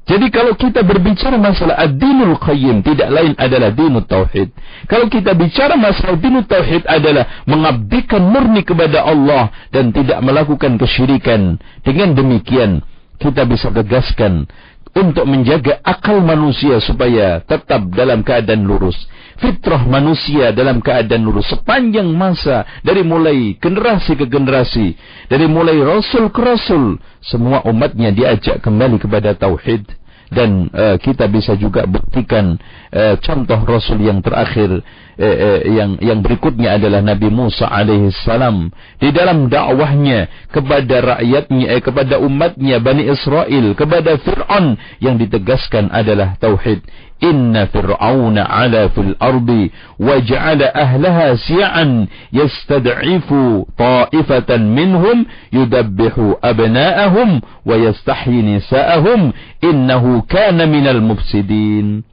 [0.03, 4.51] Jadi kalau kita berbicara masalah ad-dinul qayyim tidak lain adalah dinul tauhid.
[4.91, 11.55] Kalau kita bicara masalah dinul tauhid adalah mengabdikan murni kepada Allah dan tidak melakukan kesyirikan.
[11.87, 12.83] Dengan demikian
[13.15, 14.43] kita bisa tegaskan
[14.91, 18.99] untuk menjaga akal manusia supaya tetap dalam keadaan lurus.
[19.41, 24.93] Fitrah manusia dalam keadaan lurus sepanjang masa dari mulai generasi ke generasi,
[25.25, 30.02] dari mulai rasul ke rasul, semua umatnya diajak kembali kepada tauhid
[30.33, 32.57] dan uh, kita bisa juga buktikan
[32.89, 39.09] uh, contoh Rasul yang terakhir uh, uh, yang yang berikutnya adalah Nabi Musa alaihissalam di
[39.13, 46.81] dalam dakwahnya kepada rakyatnya eh, kepada umatnya Bani Israel kepada Fir'aun yang ditegaskan adalah tauhid.
[47.23, 55.23] Inna fir'auna ala fil ardi wa ja'ala ahlaha si'an yastad'ifu ta'ifatan minhum
[55.55, 59.31] yudabbihu abna'ahum wa yastahyi nisa'ahum
[59.63, 62.03] innahu kana minal mufsidin.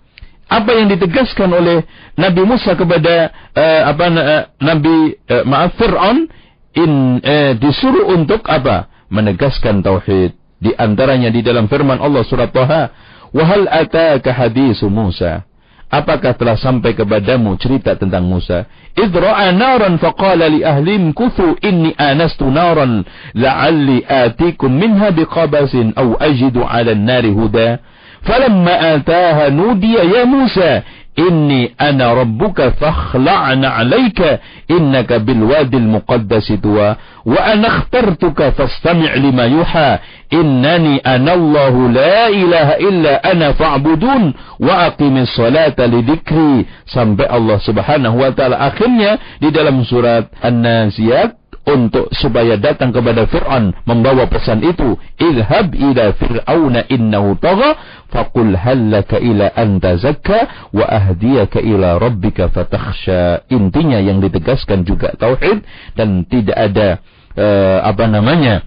[0.51, 1.87] Apa yang ditegaskan oleh
[2.18, 6.27] Nabi Musa kepada uh, apa uh, Nabi uh, maaf Fir'aun
[6.75, 8.90] in uh, disuruh untuk apa?
[9.14, 10.35] Menegaskan tauhid.
[10.59, 12.90] Di antaranya di dalam firman Allah surat Taha.
[13.31, 15.46] "Wa hal ataka hadisu Musa?"
[15.90, 18.70] Apakah telah sampai kepadamu cerita tentang Musa?
[18.94, 23.03] Idra'a naran faqala li ahlim kuthu inni anastu naran
[23.35, 27.83] la'alli atikum minha biqabasin aw ajidu 'ala an-nari huda.
[28.23, 30.83] Falamma ataha nudiya ya Musa
[31.17, 39.45] inni ana rabbuka fakhla'na 'alayka innaka bil wadil muqaddas tuwa wa ana akhtartuka fastami' lima
[39.45, 39.99] yuha
[40.31, 48.17] innani ana Allah la ilaha illa ana fa'budun wa aqimis salata lidikri sampai Allah Subhanahu
[48.21, 54.96] wa taala akhirnya di dalam surat An-Nasiyat untuk supaya datang kepada Fir'aun membawa pesan itu
[55.20, 57.77] idhab ila fir'auna innahu tagha
[58.09, 63.44] faqul hallaka ila an tazakka wa ahdiyaka ila rabbika fatakhsha.
[63.53, 65.62] Intinya yang ditegaskan juga tauhid
[65.94, 66.88] dan tidak ada
[67.37, 68.64] uh, apa namanya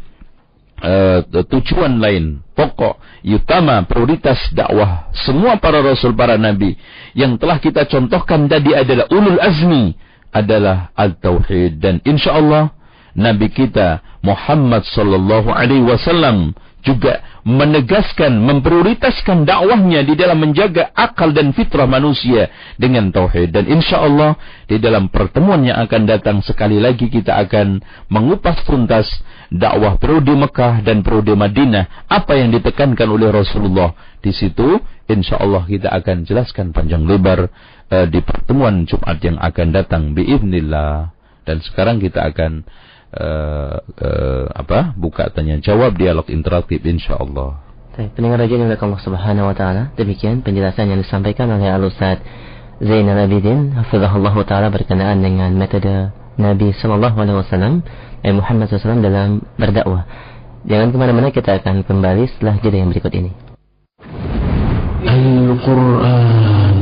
[0.80, 2.46] uh, tujuan lain.
[2.54, 6.78] Pokok utama prioritas dakwah semua para rasul para nabi.
[7.18, 9.98] Yang telah kita contohkan tadi adalah ulul azmi
[10.30, 11.82] adalah al-tauhid.
[11.82, 12.83] Dan insyaallah
[13.14, 21.56] Nabi kita Muhammad sallallahu alaihi wasallam juga menegaskan, memprioritaskan dakwahnya di dalam menjaga akal dan
[21.56, 23.56] fitrah manusia dengan tauhid.
[23.56, 24.36] Dan insya Allah
[24.68, 27.80] di dalam pertemuan yang akan datang sekali lagi kita akan
[28.12, 29.08] mengupas tuntas
[29.48, 32.08] dakwah periode Mekah dan periode Madinah.
[32.12, 37.48] Apa yang ditekankan oleh Rasulullah di situ, insya Allah kita akan jelaskan panjang lebar
[37.92, 40.04] uh, di pertemuan Jumat yang akan datang.
[40.12, 41.16] Biiznillah.
[41.44, 42.64] Dan sekarang kita akan
[43.14, 47.62] uh, uh, apa buka tanya jawab dialog interaktif insyaallah.
[47.94, 52.18] Baik, pendengar radio yang Allah Subhanahu wa taala, demikian penjelasan yang disampaikan oleh Al Ustaz
[52.82, 56.10] Zainal Abidin hafizahullah taala berkenaan dengan metode
[56.42, 57.86] Nabi sallallahu alaihi wasallam
[58.26, 60.10] eh, Muhammad SAW dalam berdakwah.
[60.66, 63.32] Jangan ke mana-mana kita akan kembali setelah jeda yang berikut ini.
[65.04, 66.73] Al-Quran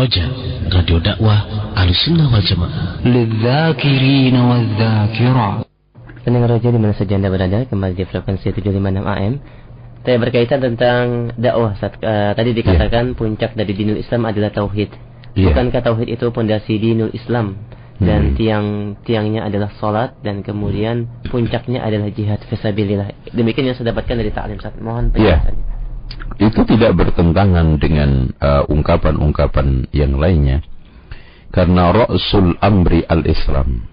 [0.00, 0.24] Roja
[0.72, 1.44] Radio Dakwah
[1.76, 4.64] Ahlussunnah Wal Jamaah Lidzakirin wal
[6.24, 9.34] Pendengar Roja di mana saja Anda berada kembali di frekuensi 756 AM
[10.00, 13.16] Saya berkaitan tentang dakwah uh, tadi dikatakan yeah.
[13.20, 14.88] puncak dari dinul Islam adalah tauhid
[15.36, 15.52] yeah.
[15.52, 17.60] bukankah tauhid itu pondasi dinul Islam
[18.00, 18.36] dan hmm.
[18.40, 18.66] tiang
[19.04, 21.28] tiangnya adalah salat dan kemudian hmm.
[21.28, 24.80] puncaknya adalah jihad fisabilillah demikian yang saya dapatkan dari Taklim Saat.
[24.80, 25.44] mohon iya.
[25.44, 25.79] penjelasannya yeah.
[26.40, 30.64] Itu tidak bertentangan dengan uh, ungkapan-ungkapan uh, yang lainnya
[31.50, 33.84] karena Rasul Amri al-Islam.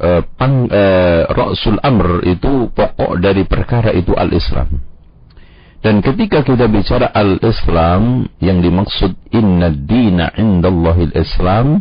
[0.00, 4.80] Uh, pan, uh, Rasul Amr itu pokok dari perkara itu al-Islam.
[5.80, 11.80] Dan ketika kita bicara al-Islam, yang dimaksud inna dina indallahil Islam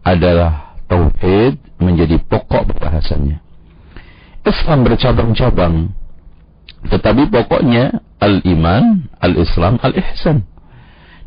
[0.00, 3.40] adalah tauhid menjadi pokok bahasannya.
[4.40, 5.92] Islam bercabang-cabang,
[6.86, 10.46] tetapi pokoknya al-iman, al-Islam, al-ihsan.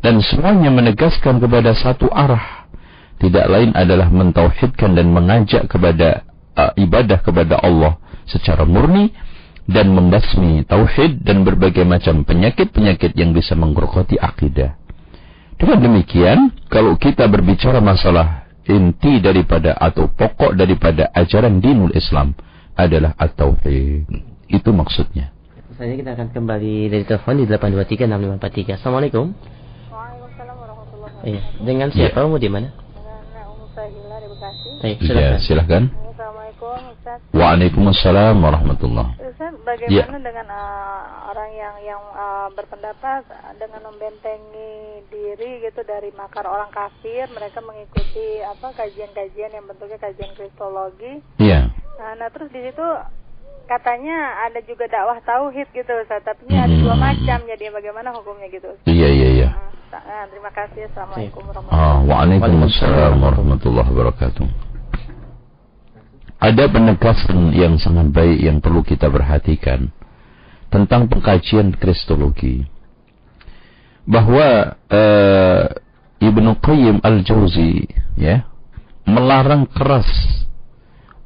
[0.00, 2.60] Dan semuanya menegaskan kepada satu arah
[3.20, 6.24] tidak lain adalah mentauhidkan dan mengajak kepada
[6.56, 9.12] uh, ibadah kepada Allah secara murni
[9.68, 14.72] dan membasmi tauhid dan berbagai macam penyakit-penyakit yang bisa menggerogoti akidah.
[15.60, 22.32] Dengan demikian, kalau kita berbicara masalah inti daripada atau pokok daripada ajaran dinul Islam
[22.72, 24.08] adalah at-tauhid.
[24.48, 25.28] Itu maksudnya.
[25.80, 28.76] Selanjutnya kita akan kembali dari telepon di 8236543.
[28.76, 29.32] Assalamualaikum.
[29.88, 31.24] Waalaikumsalam warahmatullahi wabarakatuh.
[31.24, 32.68] Iya, dengan siapa kamu di mana?
[32.68, 34.68] Dengan Umu Sahila di Bekasi.
[34.84, 35.40] Baik, Ya, silakan.
[35.40, 35.82] silahkan.
[35.88, 37.18] Assalamualaikum Ustaz.
[37.32, 43.24] Waalaikumsalam warahmatullahi Ustaz, bagaimana dengan uh, orang yang yang uh, berpendapat
[43.56, 50.28] dengan membentengi diri gitu dari makar orang kafir, mereka mengikuti apa kajian-kajian yang bentuknya kajian
[50.36, 51.24] kristologi.
[51.40, 51.72] Iya.
[51.96, 52.84] Nah, nah terus di situ
[53.70, 57.06] katanya ada juga dakwah tauhid gitu Ustaz, tapi ini ada dua Hmm.
[57.06, 57.38] macam.
[57.46, 58.90] Jadi bagaimana hukumnya gitu Ustaz?
[58.90, 59.48] Iya, iya, iya.
[59.90, 60.90] Nah, terima kasih.
[60.90, 64.46] Assalamualaikum warahmatullahi Ah, Waalaikumsalam warahmatullahi wabarakatuh.
[66.40, 69.92] Ada penegasan yang sangat baik yang perlu kita perhatikan
[70.72, 72.64] tentang pengkajian kristologi.
[74.08, 75.64] Bahwa eh,
[76.18, 78.48] Ibnu Qayyim Al-Jauzi ya
[79.04, 80.08] melarang keras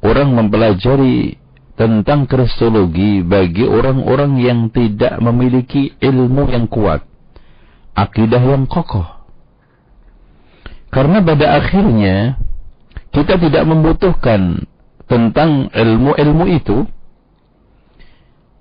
[0.03, 1.38] orang mempelajari
[1.75, 7.03] tentang kristologi bagi orang-orang yang tidak memiliki ilmu yang kuat,
[7.99, 9.07] akidah yang kokoh.
[10.95, 12.39] Karena pada akhirnya
[13.11, 14.62] kita tidak membutuhkan
[15.11, 16.87] tentang ilmu-ilmu itu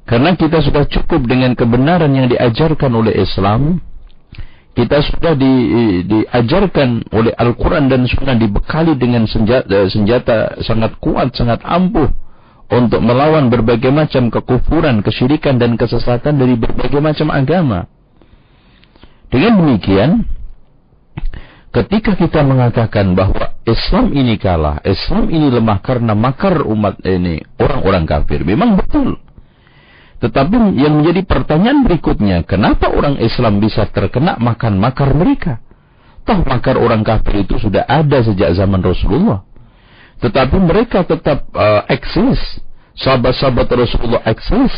[0.03, 3.79] karena kita sudah cukup dengan kebenaran yang diajarkan oleh Islam
[4.73, 5.53] kita sudah di,
[6.09, 12.09] diajarkan oleh Al-Quran dan Sunnah dibekali dengan senjata, senjata sangat kuat, sangat ampuh
[12.73, 17.85] untuk melawan berbagai macam kekufuran, kesyirikan dan kesesatan dari berbagai macam agama.
[19.29, 20.25] Dengan demikian,
[21.69, 28.09] ketika kita mengatakan bahwa Islam ini kalah, Islam ini lemah karena makar umat ini orang-orang
[28.09, 29.21] kafir, memang betul.
[30.23, 35.61] Tetapi yang menjadi pertanyaan berikutnya, kenapa orang Islam bisa terkena makan makar mereka?
[36.23, 39.43] Toh makar orang kafir itu sudah ada sejak zaman Rasulullah.
[40.23, 42.39] Tetapi mereka tetap uh, eksis.
[42.95, 44.71] Sahabat-sahabat Rasulullah eksis.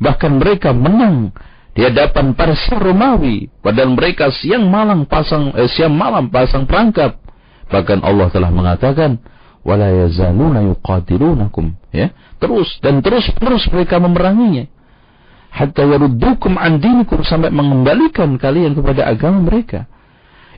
[0.00, 1.36] Bahkan mereka menang
[1.76, 3.52] di hadapan Persia Romawi.
[3.60, 7.20] Padahal mereka siang malam pasang eh, siang malam pasang perangkap.
[7.68, 9.20] Bahkan Allah telah mengatakan,
[9.60, 14.64] "Wala yazaluna yuqatilunakum." Ya, terus dan terus terus mereka memeranginya.
[15.52, 19.88] Hatta yaruddukum an dinikum sampai mengembalikan kalian kepada agama mereka.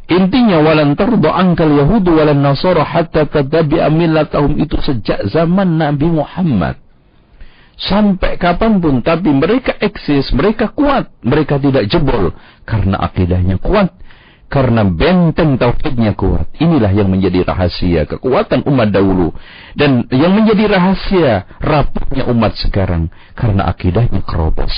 [0.08, 6.80] Intinya walan tarda ankal yahudu walan nasara hatta tatabi'a millatahum itu sejak zaman Nabi Muhammad.
[7.78, 12.34] Sampai kapan pun tapi mereka eksis, mereka kuat, mereka tidak jebol
[12.66, 13.94] karena akidahnya kuat,
[14.48, 16.48] karena benteng tauhidnya kuat.
[16.56, 19.30] Inilah yang menjadi rahasia kekuatan umat dahulu
[19.76, 24.74] dan yang menjadi rahasia rapuhnya umat sekarang karena akidahnya kerobos,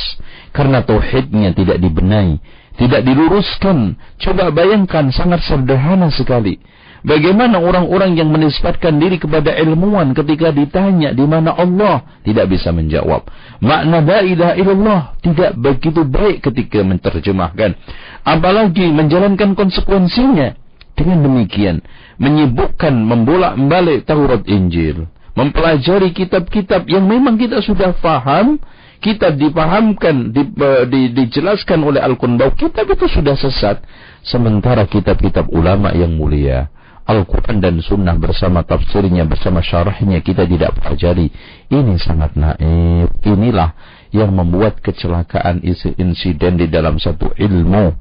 [0.52, 2.36] karena tauhidnya tidak dibenahi,
[2.80, 4.00] tidak diluruskan.
[4.16, 6.56] Coba bayangkan sangat sederhana sekali.
[7.00, 13.24] Bagaimana orang-orang yang menisbatkan diri kepada ilmuwan ketika ditanya di mana Allah tidak bisa menjawab.
[13.64, 17.76] Makna la ilaha illallah tidak begitu baik ketika menerjemahkan.
[18.24, 20.56] Apalagi menjalankan konsekuensinya.
[20.92, 21.80] Dengan demikian,
[22.20, 25.08] menyibukkan membolak-balik Taurat Injil.
[25.32, 28.60] Mempelajari kitab-kitab yang memang kita sudah faham,
[29.00, 30.52] kita dipahamkan, di,
[30.92, 33.80] di, dijelaskan oleh Al-Quran bahwa kitab itu sudah sesat.
[34.20, 36.68] Sementara kitab-kitab ulama yang mulia,
[37.08, 41.32] Al-Quran dan Sunnah bersama tafsirnya, bersama syarahnya kita tidak pelajari.
[41.72, 43.08] Ini sangat naif.
[43.24, 43.72] Inilah
[44.12, 45.64] yang membuat kecelakaan
[45.96, 47.96] insiden di dalam satu ilmu.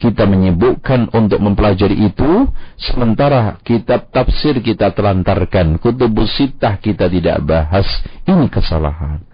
[0.00, 7.86] Kita menyibukkan untuk mempelajari itu, sementara kitab tafsir kita telantarkan, kutubus sitah kita tidak bahas.
[8.24, 9.29] Ini kesalahan.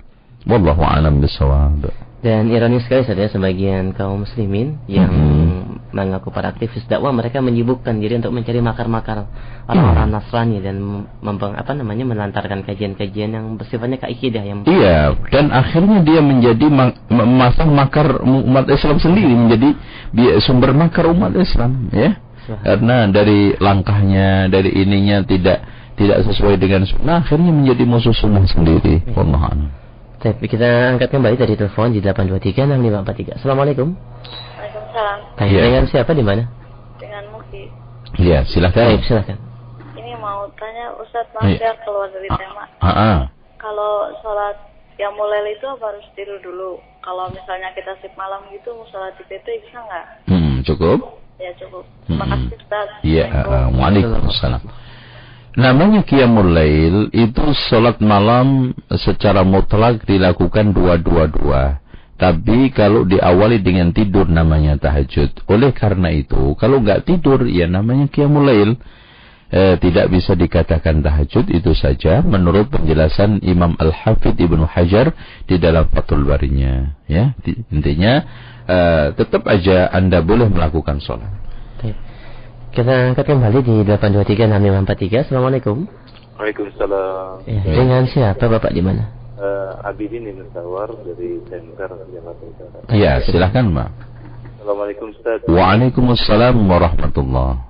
[0.46, 1.90] Wallahu a'lam bishawab.
[2.22, 5.94] Dan ironis sekali saja sebagian kaum muslimin yang Mhm.
[5.94, 9.30] mengaku para aktivis dakwah mereka menyibukkan diri untuk mencari makar-makar
[9.68, 16.02] orang-orang Nasrani dan mem- apa namanya melantarkan kajian-kajian yang bersifatnya kaidah yang Iya, dan akhirnya
[16.02, 19.70] dia menjadi ma- memasang makar umat Islam sendiri menjadi
[20.42, 22.16] sumber makar umat Islam, ya.
[22.46, 25.62] Karena dari langkahnya, dari ininya tidak
[25.94, 29.02] tidak sesuai dengan sunnah, akhirnya menjadi musuh sunnah sendiri.
[29.14, 29.85] Wallahu a'lam.
[30.26, 33.38] Tapi kita angkat kembali dari telepon di 8236543.
[33.38, 33.94] Assalamualaikum.
[33.94, 35.18] Waalaikumsalam.
[35.38, 35.60] Baik, Iya.
[35.62, 36.42] dengan siapa di mana?
[36.98, 37.70] Dengan Muki.
[38.18, 38.90] Iya, silakan.
[38.90, 39.38] Baik, silakan.
[39.94, 41.62] Ini mau tanya Ustadz maaf Iya.
[41.62, 42.66] ya keluar dari tema.
[42.82, 43.16] Ah, ah.
[43.62, 44.58] Kalau sholat
[44.98, 46.82] yang mulai itu apa harus tidur dulu?
[47.06, 50.06] Kalau misalnya kita sip malam gitu mau sholat di PT bisa nggak?
[50.26, 51.22] Hmm, cukup?
[51.38, 51.86] Ya cukup.
[52.10, 52.18] Hmm.
[52.18, 52.88] Terima kasih Ustaz.
[53.06, 54.62] Iya, uh, waalaikumsalam.
[55.56, 61.80] Namanya Qiyamul Lail itu salat malam secara mutlak dilakukan dua-dua-dua.
[62.16, 65.32] Tapi kalau diawali dengan tidur namanya tahajud.
[65.48, 68.70] Oleh karena itu, kalau nggak tidur ya namanya Qiyamul Lail.
[69.50, 75.14] eh, tidak bisa dikatakan tahajud itu saja menurut penjelasan Imam Al-Hafidh Ibnu Hajar
[75.46, 77.30] di dalam Fathul Barinya ya
[77.70, 78.26] intinya
[78.66, 81.45] eh, tetap aja Anda boleh melakukan sholat
[82.72, 85.76] kita angkat kembali di 823 6543 Assalamualaikum
[86.36, 89.08] Waalaikumsalam ya, dengan siapa Bapak di mana?
[89.36, 92.78] Uh, Abidin Nusawar dari Center Jakarta Utara.
[92.88, 93.88] Iya, silahkan Mbak.
[94.60, 95.44] Assalamualaikum Ustaz.
[95.44, 97.66] Waalaikumsalam warahmatullahi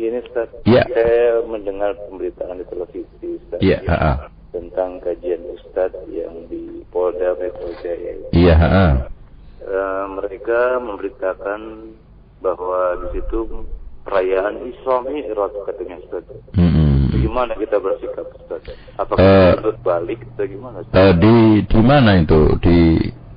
[0.00, 0.80] ini Ustaz, ya.
[0.88, 3.60] saya mendengar pemberitaan di televisi Ustaz.
[3.60, 4.32] Ya, ya.
[4.50, 8.16] Tentang kajian Ustaz yang di Polda Metro Jaya.
[8.32, 11.92] Iya, uh, mereka memberitakan
[12.40, 13.68] bahwa di situ
[14.04, 16.24] perayaan Isra Mi'raj katanya Ustaz.
[16.56, 17.10] Hmm.
[17.12, 18.62] Bagaimana kita bersikap Ustaz?
[18.96, 20.82] Apakah uh, balik atau gimana?
[20.82, 20.96] Ustaz?
[20.96, 21.34] Uh, di
[21.68, 22.40] di mana itu?
[22.60, 22.78] Di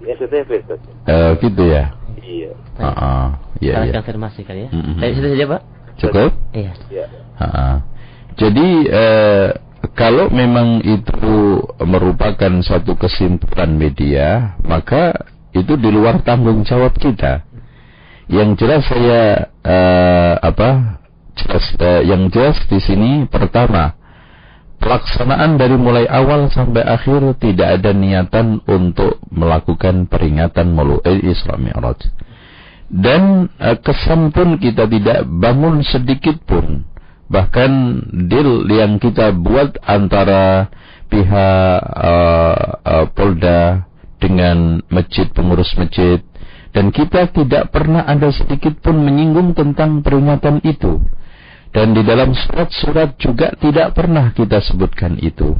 [0.03, 0.81] STV Ustaz.
[1.07, 1.93] Uh, gitu ya.
[2.23, 2.51] Iya.
[2.79, 3.25] Uh, uh,
[3.59, 3.93] iya, iya.
[3.99, 4.69] konfirmasi kali ya.
[4.71, 4.95] Mm -hmm.
[4.99, 5.61] Dari situ saja Pak.
[5.99, 6.31] Cukup?
[6.57, 6.73] Iya.
[6.89, 7.05] Ya.
[8.33, 9.49] Jadi eh,
[9.93, 15.13] kalau memang itu merupakan satu kesimpulan media, maka
[15.53, 17.45] itu di luar tanggung jawab kita.
[18.31, 20.99] Yang jelas saya eh, apa?
[21.33, 23.97] Jelas, eh, yang jelas di sini pertama
[24.83, 32.03] pelaksanaan dari mulai awal sampai akhir tidak ada niatan untuk melakukan peringatan Maulid Isra Mi'raj
[32.91, 36.83] dan uh, kesan pun kita tidak bangun sedikit pun
[37.31, 40.67] bahkan deal yang kita buat antara
[41.07, 43.87] pihak uh, uh, Polda
[44.19, 46.19] dengan masjid pengurus masjid
[46.73, 50.97] dan kita tidak pernah ada sedikit pun menyinggung tentang peringatan itu.
[51.73, 55.57] Dan di dalam surat-surat juga tidak pernah kita sebutkan itu.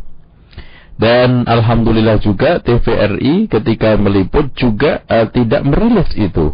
[0.93, 6.53] Dan alhamdulillah juga TVRI ketika meliput juga uh, tidak merilis itu.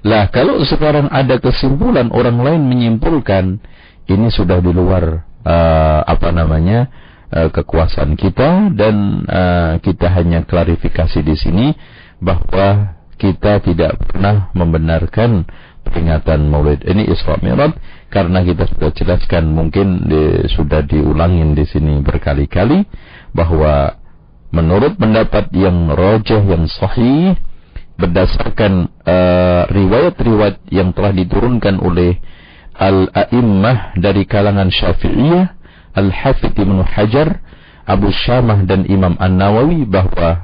[0.00, 3.60] Lah kalau sekarang ada kesimpulan orang lain menyimpulkan
[4.08, 6.88] ini sudah di luar uh, apa namanya
[7.28, 11.66] uh, kekuasaan kita dan uh, kita hanya klarifikasi di sini
[12.16, 15.48] bahwa kita tidak pernah membenarkan
[15.86, 17.72] peringatan Maulid ini Isra Mi'raj
[18.10, 22.84] karena kita sudah jelaskan mungkin di, sudah diulangin di sini berkali-kali
[23.32, 23.96] bahwa
[24.50, 27.38] menurut pendapat yang rojah yang sahih
[27.96, 32.20] berdasarkan uh, riwayat-riwayat uh, yang telah diturunkan oleh
[32.76, 35.56] al-a'immah dari kalangan Syafi'iyah,
[35.96, 37.40] Al-Hafidh Ibnu Hajar,
[37.86, 40.42] Abu Syamah dan Imam An-Nawawi bahwa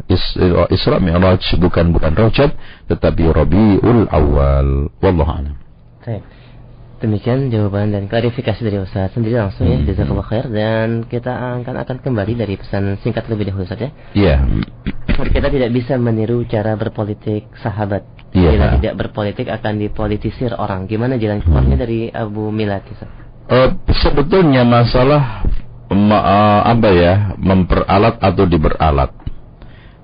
[0.70, 2.54] Isra Mi'raj bukan bukan Rajab
[2.86, 4.94] tetapi Rabiul Awal.
[5.02, 5.54] Wallahu a'lam.
[7.02, 9.90] Demikian jawaban dan klarifikasi dari Ustaz sendiri langsung ya, hmm.
[9.90, 13.90] jazakallah khair dan kita akan akan kembali dari pesan singkat lebih dahulu saja.
[14.14, 14.46] Iya.
[14.46, 15.26] Yeah.
[15.34, 18.06] Kita tidak bisa meniru cara berpolitik sahabat.
[18.30, 18.54] Yeah.
[18.54, 20.86] Bila tidak berpolitik akan dipolitisir orang.
[20.86, 21.82] Gimana jalan keluarnya hmm.
[21.82, 22.86] dari Abu Milad
[23.52, 25.61] Uh, sebetulnya masalah ma
[26.66, 29.12] apa ya memperalat atau diberalat,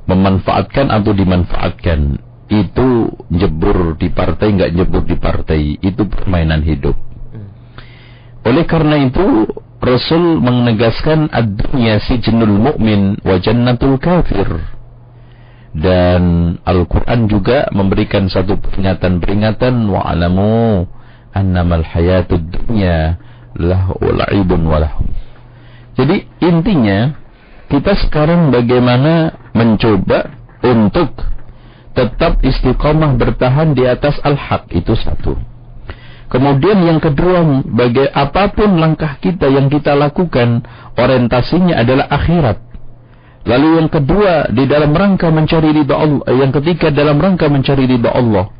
[0.06, 6.96] memanfaatkan atau dimanfaatkan itu jebur di partai nggak jebur di partai itu permainan hidup.
[8.48, 9.44] Oleh karena itu
[9.78, 14.48] Rasul menegaskan ad-dunya sijnul mu'min wa jannatul kafir.
[15.68, 20.88] Dan Al-Quran juga memberikan satu peringatan-peringatan wa'alamu
[21.36, 23.20] annamal hayatud dunya
[23.54, 25.04] lahu la'ibun walahu.
[25.98, 27.18] Jadi intinya
[27.66, 30.30] kita sekarang bagaimana mencoba
[30.62, 31.10] untuk
[31.98, 35.34] tetap istiqomah bertahan di atas al-haq itu satu.
[36.28, 40.62] Kemudian yang kedua, bagi apa pun langkah kita yang kita lakukan,
[40.94, 42.58] orientasinya adalah akhirat.
[43.48, 46.28] Lalu yang kedua, di dalam rangka mencari ridha Allah.
[46.28, 48.52] Yang ketiga, dalam rangka mencari ridha Allah.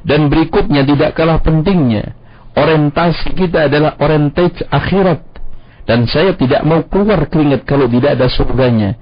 [0.00, 2.16] Dan berikutnya, tidak kalah pentingnya,
[2.56, 5.29] orientasi kita adalah orientasi akhirat.
[5.90, 8.94] Dan saya tidak mau keluar keringat kalau tidak ada surganya.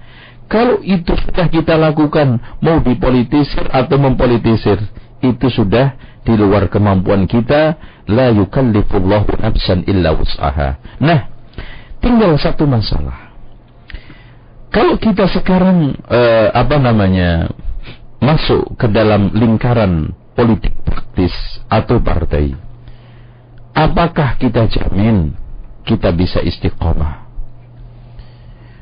[0.48, 4.80] Kalau itu sudah kita lakukan, mau dipolitisir atau mempolitisir,
[5.20, 5.92] itu sudah
[6.24, 7.76] di luar kemampuan kita.
[8.08, 10.80] La yukallifullahu nafsan illa wus'aha.
[11.04, 11.28] Nah,
[12.00, 13.36] tinggal satu masalah.
[14.72, 17.52] Kalau kita sekarang, uh, apa namanya,
[18.16, 21.36] masuk ke dalam lingkaran politik praktis
[21.68, 22.56] atau partai,
[23.76, 25.36] apakah kita jamin
[25.88, 27.24] kita bisa istiqomah?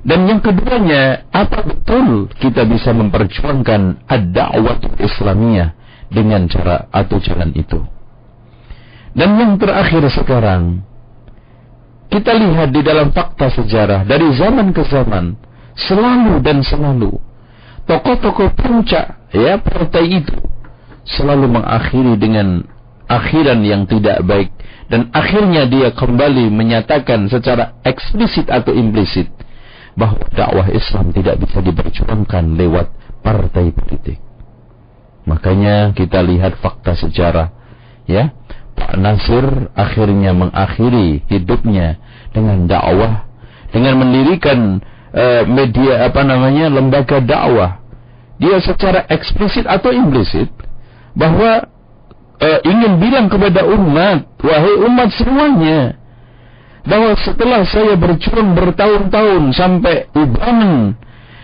[0.06, 5.70] Dan yang keduanya, apa betul kita bisa memperjuangkan ad-da'wah Islamiyah
[6.10, 7.82] dengan cara atau jalan itu?
[9.14, 10.82] Dan yang terakhir sekarang,
[12.10, 15.34] kita lihat di dalam fakta sejarah dari zaman ke zaman,
[15.74, 17.18] selalu dan selalu
[17.86, 20.36] tokoh-tokoh puncak ya partai itu
[21.06, 22.66] selalu mengakhiri dengan
[23.06, 24.50] akhiran yang tidak baik
[24.86, 29.30] dan akhirnya dia kembali menyatakan secara eksplisit atau implisit
[29.98, 32.86] bahwa dakwah Islam tidak bisa diperjuangkan lewat
[33.24, 34.20] partai politik.
[35.26, 37.50] Makanya kita lihat fakta sejarah
[38.06, 38.30] ya.
[38.76, 41.96] Pak Nasir akhirnya mengakhiri hidupnya
[42.30, 43.24] dengan dakwah
[43.72, 44.84] dengan mendirikan
[45.16, 47.82] uh, media apa namanya lembaga dakwah.
[48.36, 50.52] Dia secara eksplisit atau implisit
[51.16, 51.64] bahwa
[52.46, 55.98] uh, ingin bilang kepada umat, wahai umat semuanya,
[56.86, 60.94] bahwa setelah saya berjuang bertahun-tahun sampai ubangan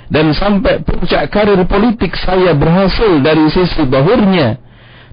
[0.07, 4.63] dan sampai puncak karir politik saya berhasil dari sisi bahurnya,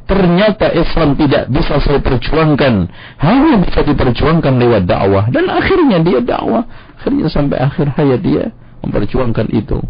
[0.05, 2.73] ternyata Islam tidak bisa saya perjuangkan,
[3.17, 6.69] hanya bisa diperjuangkan lewat dakwah dan akhirnya dia dakwah,
[7.01, 8.45] akhirnya sampai akhir hayat dia
[8.85, 9.81] memperjuangkan itu.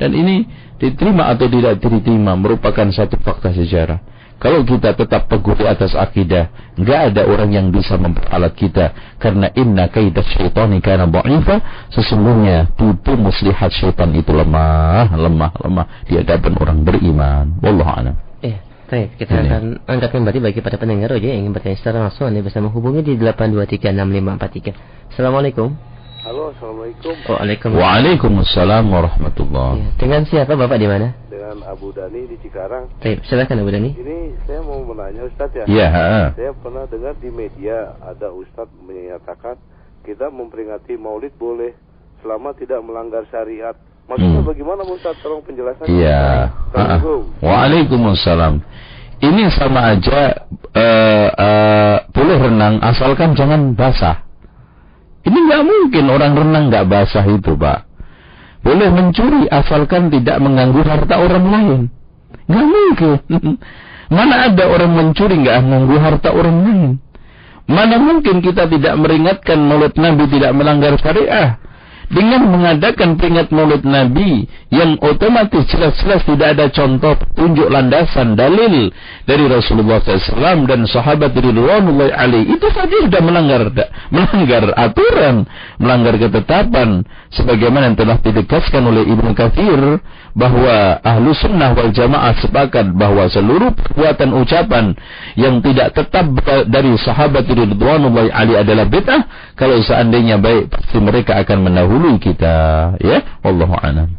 [0.00, 0.48] Dan ini
[0.82, 4.11] diterima atau tidak diterima merupakan satu fakta sejarah.
[4.42, 8.90] Kalau kita tetap teguh di atas akidah, enggak ada orang yang bisa memperalat kita
[9.22, 11.62] karena inna kaidah syaitani kana dha'ifa,
[11.94, 17.54] sesungguhnya tipu muslihat syaitan itu lemah, lemah, lemah di hadapan orang beriman.
[17.62, 18.18] Wallahu a'lam.
[18.42, 18.58] Eh,
[18.90, 19.46] baik, kita Ini.
[19.46, 23.06] akan angkat kembali bagi para pendengar aja yang ingin bertanya secara langsung Anda bisa menghubungi
[23.06, 24.74] di 8236543.
[25.14, 25.70] Assalamualaikum.
[26.26, 27.14] Halo, Assalamualaikum.
[27.30, 27.78] Waalaikumsalam.
[27.78, 29.78] Waalaikumsalam warahmatullahi.
[29.78, 31.21] Ya, dengan siapa Bapak di mana?
[31.42, 32.86] Dengan Abu Dani di Cikarang.
[33.02, 33.90] Baik, silakan Abu Dani.
[33.98, 35.64] Ini saya mau menanya Ustadz ya.
[35.66, 35.86] Iya.
[36.38, 39.58] Saya pernah dengar di media ada Ustadz menyatakan
[40.06, 41.74] kita memperingati Maulid boleh
[42.22, 43.74] selama tidak melanggar syariat.
[44.06, 44.50] Maksudnya hmm.
[44.54, 45.18] bagaimana Ustadz?
[45.18, 45.90] Tolong penjelasannya.
[45.90, 46.54] Iya.
[47.42, 48.62] Waalaikumsalam.
[49.22, 50.46] Ini sama aja
[50.78, 54.22] uh, uh, boleh renang asalkan jangan basah.
[55.26, 57.91] Ini nggak mungkin orang renang nggak basah itu, Pak.
[58.62, 61.80] Boleh mencuri asalkan tidak mengganggu harta orang lain.
[62.46, 63.18] Nggak mungkin.
[64.16, 66.90] Mana ada orang mencuri nggak mengganggu harta orang lain?
[67.66, 71.58] Mana mungkin kita tidak meringatkan mulut Nabi tidak melanggar syariah?
[72.12, 78.92] Dengan mengadakan peringat maulid Nabi yang otomatis jelas-jelas tidak ada contoh tunjuk landasan dalil
[79.24, 83.72] dari Rasulullah SAW dan sahabat Ridwanullah Ali itu saja sudah melanggar
[84.12, 85.48] melanggar aturan
[85.80, 87.00] melanggar ketetapan
[87.32, 89.80] sebagaimana yang telah ditegaskan oleh Ibnu Katsir
[90.32, 94.96] bahwa ahlu sunnah wal jamaah sepakat bahwa seluruh perbuatan ucapan
[95.36, 96.28] yang tidak tetap
[96.68, 99.54] dari sahabat Ridwanullah Ali adalah bid'ah.
[99.56, 102.56] Kalau seandainya baik pasti mereka akan mendahului dahului kita
[102.98, 104.18] ya wallahu a'lam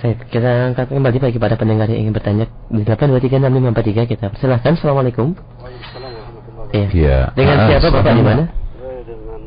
[0.00, 4.72] Baik, kita angkat kembali bagi para pendengar yang ingin bertanya di 8236543 kita persilahkan.
[4.80, 5.36] Assalamualaikum.
[6.72, 6.88] Iya.
[6.96, 7.18] Ya.
[7.36, 8.48] Dengan ah, siapa Bapak di mana?
[9.04, 9.40] Dengan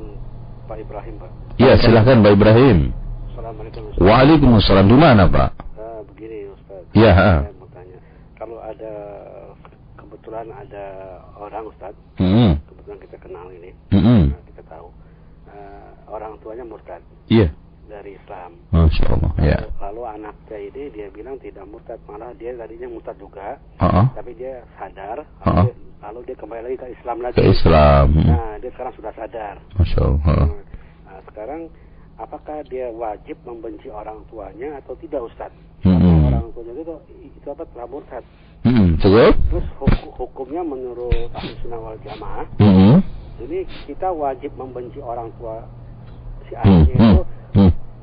[0.69, 1.29] Pak Ibrahim, Pak.
[1.57, 2.93] Iya, silahkan Pak Ibrahim.
[3.34, 3.97] Assalamualaikum.
[3.97, 4.86] Waalaikumsalam.
[4.86, 5.49] Di mana, Pak?
[5.73, 6.86] Uh, begini, Ustaz.
[6.93, 7.97] Iya, Saya mau tanya.
[8.38, 8.93] Kalau ada
[9.97, 10.86] kebetulan ada
[11.34, 11.97] orang, Ustaz.
[12.21, 12.61] Hmm.
[12.61, 13.73] Kebetulan kita kenal ini.
[13.89, 14.38] Hmm.
[14.53, 14.93] kita tahu.
[15.49, 17.01] Uh, orang tuanya murtad.
[17.25, 17.49] Iya.
[17.49, 17.62] Islam.
[18.74, 19.32] Masya Allah.
[19.38, 19.59] Lalu, ya.
[19.78, 23.61] lalu anaknya ini dia bilang tidak murtad, malah dia tadinya murtad juga.
[23.78, 24.05] Uh -uh.
[24.17, 25.21] Tapi dia sadar.
[25.21, 25.53] Uh -uh.
[25.53, 27.36] Lalu, dia, lalu dia kembali lagi ke Islam lagi.
[27.38, 28.05] Ke Islam.
[28.17, 28.26] Hmm.
[28.34, 29.55] Nah, dia sekarang sudah sadar.
[29.78, 30.21] Masya Allah.
[30.26, 30.49] -uh.
[31.05, 31.61] Nah, sekarang
[32.17, 35.53] apakah dia wajib membenci orang tuanya atau tidak, Ustaz?
[35.86, 36.34] Hmm.
[36.34, 36.95] Orang tuanya itu
[37.38, 38.26] itu apa telah murtad.
[38.65, 38.97] Hmm.
[38.97, 39.38] Terus?
[39.53, 42.47] Terus hukum, hukumnya menurut ahli sunnah wal jamaah.
[42.57, 43.05] Hmm.
[43.38, 45.61] Jadi kita wajib membenci orang tua
[46.49, 46.89] si Hmm.
[46.89, 47.13] anaknya Hmm.
[47.13, 47.24] itu.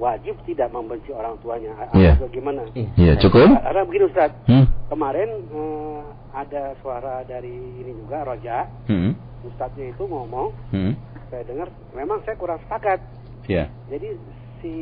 [0.01, 1.77] Wajib tidak membenci orang tuanya.
[1.93, 2.17] Iya.
[2.17, 2.65] Atau gimana?
[2.75, 3.53] Iya, cukup?
[3.61, 4.67] Karena begini Ustaz, Hmm.
[4.89, 6.01] kemarin eh,
[6.33, 9.13] ada suara dari ini juga Roja, Hmm.
[9.45, 10.97] Ustadznya itu ngomong, Hmm.
[11.29, 12.99] saya dengar memang saya kurang sepakat.
[13.45, 13.69] Ya.
[13.93, 14.17] Jadi
[14.65, 14.73] si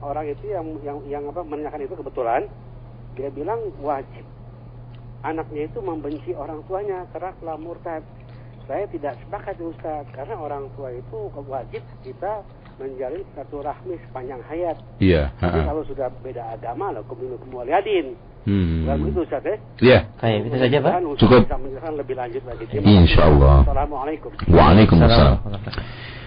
[0.00, 2.42] orang itu yang yang yang apa menanyakan itu kebetulan
[3.16, 4.24] dia bilang wajib
[5.24, 8.04] anaknya itu membenci orang tuanya karena telah murtad.
[8.64, 12.44] Saya tidak sepakat Ustaz karena orang tua itu wajib kita
[12.78, 14.76] menjalin satu rahmi sepanjang hayat.
[14.98, 15.30] Iya.
[15.38, 15.64] Yeah.
[15.68, 18.18] Kalau sudah beda agama, lah kemudian kemualiadin.
[18.44, 18.84] Hmm.
[18.84, 19.56] Dan itu saja.
[19.56, 19.58] Ya?
[19.80, 19.98] Iya.
[20.20, 20.92] Baik, itu saja Pak.
[21.16, 21.40] Cukup.
[21.48, 22.64] Bisa menjelaskan lebih lanjut lagi.
[22.76, 23.56] Insyaallah.
[23.64, 24.30] Assalamualaikum.
[24.52, 25.34] Waalaikumsalam.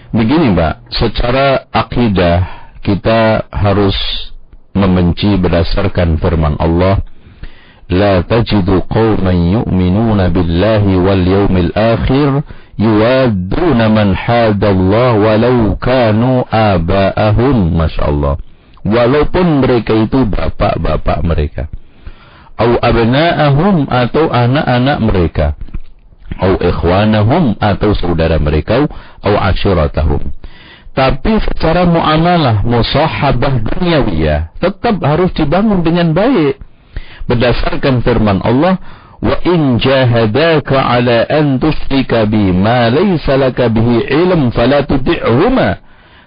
[0.08, 2.36] Begini Pak, secara akidah
[2.82, 3.96] kita harus
[4.72, 7.02] membenci berdasarkan firman Allah
[7.88, 12.44] La tajidu qawman yu'minuna billahi wal yawmil akhir
[12.78, 18.38] yuwadduna man hadallah walau kanu aba'ahum masyaallah
[18.86, 21.62] walaupun mereka itu bapak-bapak mereka.
[22.58, 25.46] Au abna'ahum atau anak-anak mereka.
[26.42, 28.86] Au ikhwanahum atau saudara mereka.
[29.22, 30.34] Au ashiratahum.
[30.90, 36.58] Tapi secara muamalah musahabah duniawiyah tetap harus dibangun dengan baik.
[37.30, 38.82] Berdasarkan firman Allah
[39.18, 44.50] wa in jahadaka ala an tusyrika bi ma laysa laka bihi ilm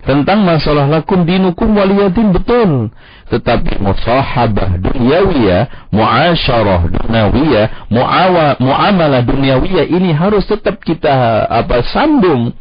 [0.02, 2.90] tentang masalah lakum dinukum waliyadin betul.
[3.30, 12.52] Tetapi musahabah dunyawiyah muasyarah dunyawiyah muawa, muamalah dunyawiyah ini harus tetap kita apa sambung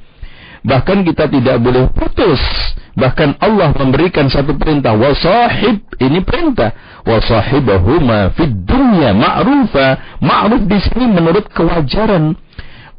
[0.67, 2.41] bahkan kita tidak boleh putus.
[2.99, 4.93] Bahkan Allah memberikan satu perintah.
[4.99, 6.75] Wasahib ini perintah.
[7.07, 10.19] Wasahibahuma fid dunya ma'rufa.
[10.21, 12.35] Ma'ruf di sini menurut kewajaran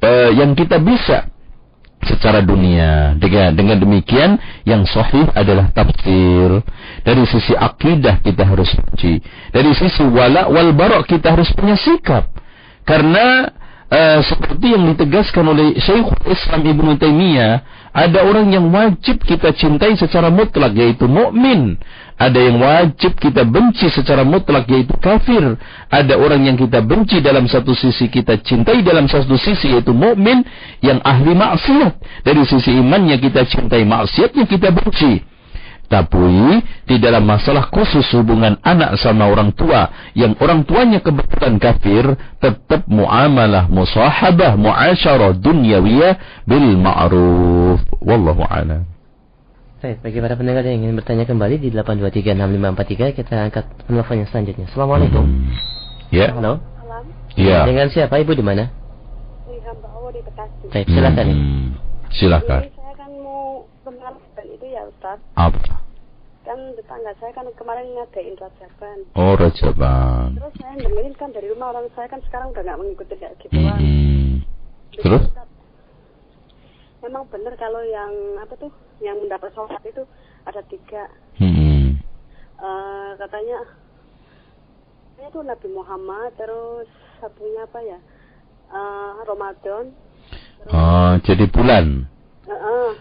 [0.02, 1.28] uh, yang kita bisa
[2.02, 3.14] secara dunia.
[3.20, 6.64] Dengan dengan demikian yang sahih adalah tafsir.
[7.04, 9.22] Dari sisi akidah kita harus benci.
[9.52, 12.32] Dari sisi wala wal bara kita harus punya sikap.
[12.88, 13.46] Karena
[13.92, 20.00] uh, seperti yang ditegaskan oleh Syekhul Islam Ibnu Taimiyah ada orang yang wajib kita cintai
[20.00, 21.76] secara mutlak yaitu mukmin.
[22.16, 25.60] Ada yang wajib kita benci secara mutlak yaitu kafir.
[25.92, 30.40] Ada orang yang kita benci dalam satu sisi kita cintai dalam satu sisi yaitu mukmin
[30.80, 32.24] yang ahli maksiat.
[32.24, 35.31] Dari sisi imannya kita cintai maksiatnya kita benci.
[35.92, 42.16] Tapi di dalam masalah khusus hubungan anak sama orang tua yang orang tuanya kebetulan kafir
[42.40, 48.88] tetap muamalah musahabah muasyarah dunyawiyah bil ma'ruf wallahu a'lam.
[49.82, 54.70] Baik, bagi para pendengar yang ingin bertanya kembali di 8236543 kita angkat penelponnya selanjutnya.
[54.70, 55.26] Assalamualaikum.
[55.26, 55.50] Hmm.
[56.14, 56.38] Ya.
[56.38, 56.62] Halo.
[56.62, 57.04] Malam.
[57.34, 57.66] Ya.
[57.66, 58.70] Dengan siapa Ibu di mana?
[59.50, 60.70] Di hamba Allah di Bekasi.
[60.70, 61.26] Baik, silakan.
[61.34, 61.68] Hmm.
[62.14, 62.62] Silakan.
[62.62, 64.14] Jadi saya kan mau kenal
[64.46, 65.18] itu ya Ustaz.
[65.34, 65.82] Apa?
[66.46, 68.98] Kan tetangga saya kan kemarin ngadain rajaban.
[69.18, 70.38] Oh, rajaban.
[70.38, 73.50] Terus saya dengerin kan dari rumah orang saya kan sekarang udah nggak mengikuti kayak gitu
[73.58, 74.46] Hmm.
[74.94, 75.26] Terus?
[75.26, 75.50] Ustaz,
[77.02, 78.14] Memang benar kalau yang
[78.46, 78.70] apa tuh
[79.02, 80.06] yang mendapat sholat itu
[80.46, 81.10] ada tiga.
[81.42, 81.98] Hmm.
[82.62, 83.58] Eh, katanya
[85.18, 86.86] itu Nabi Muhammad terus
[87.18, 87.98] satunya apa ya
[88.70, 89.98] Eh, Ramadan
[90.70, 92.06] Oh, jadi bulan.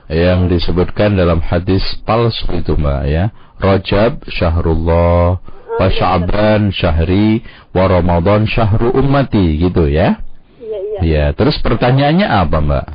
[0.09, 3.25] Yang disebutkan dalam hadis palsu itu mbak ya.
[3.61, 5.37] Rajab syahrullah,
[5.77, 10.17] wa sya'ban syahri, wa ramadan syahru ummati gitu ya.
[10.59, 12.87] iya iya Ya, terus pertanyaannya apa mbak?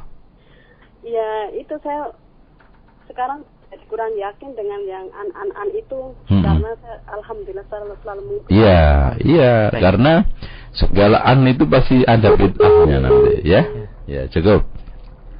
[1.05, 2.09] ya itu saya
[3.05, 6.41] sekarang jadi kurang yakin dengan yang an an an itu Mm-mm.
[6.41, 8.83] karena saya alhamdulillah selalu selalu mengikuti Iya,
[9.21, 10.13] iya, karena
[10.73, 13.61] segala an itu pasti ada bid'ahnya nanti ya.
[14.05, 14.65] Ya, cukup.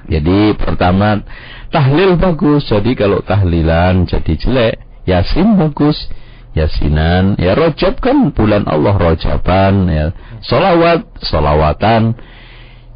[0.06, 1.22] Jadi pertama
[1.70, 2.66] tahlil bagus.
[2.70, 6.08] Jadi kalau tahlilan jadi jelek, yasin bagus.
[6.56, 10.16] Yasinan, ya rojab kan bulan Allah rojaban, ya.
[10.40, 12.16] Solawat, solawatan.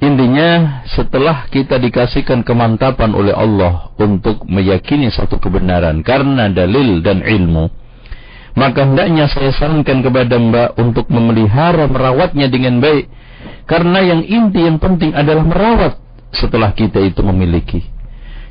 [0.00, 7.68] Intinya setelah kita dikasihkan kemantapan oleh Allah untuk meyakini satu kebenaran karena dalil dan ilmu,
[8.56, 13.12] maka hendaknya saya sarankan kepada Mbak untuk memelihara merawatnya dengan baik.
[13.68, 16.00] Karena yang inti yang penting adalah merawat
[16.34, 17.82] setelah kita itu memiliki.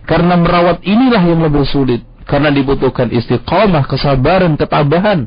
[0.08, 2.02] Karena merawat inilah yang lebih sulit.
[2.30, 5.26] Karena dibutuhkan istiqamah, kesabaran, ketabahan.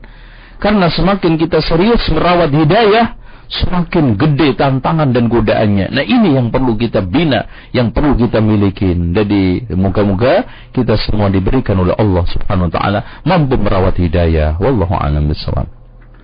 [0.63, 3.19] Karena semakin kita serius merawat hidayah,
[3.51, 5.91] semakin gede tantangan dan godaannya.
[5.91, 8.95] Nah ini yang perlu kita bina, yang perlu kita miliki.
[8.95, 14.63] Jadi moga-moga kita semua diberikan oleh Allah Subhanahu Wa Taala mampu merawat hidayah.
[14.63, 15.82] Wallahu a'lam bishawab.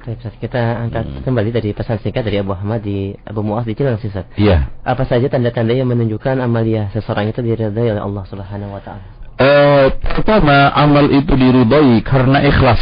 [0.08, 0.40] Baik, Ustaz.
[0.40, 4.24] Kita angkat kembali dari pesan singkat dari Abu Ahmad di Abu Mu'az di Cilengsi, Ustaz.
[4.40, 4.72] Iya.
[4.80, 9.04] Apa saja tanda-tanda yang menunjukkan amalia seseorang itu diridhai oleh Allah Subhanahu wa taala?
[9.36, 12.80] Eh, pertama amal itu diridhai karena ikhlas.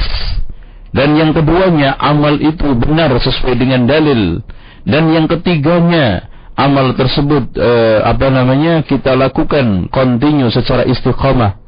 [0.95, 4.47] Dan yang keduanya amal itu benar sesuai dengan dalil.
[4.87, 11.59] Dan yang ketiganya amal tersebut eh, apa namanya kita lakukan continue secara istiqamah.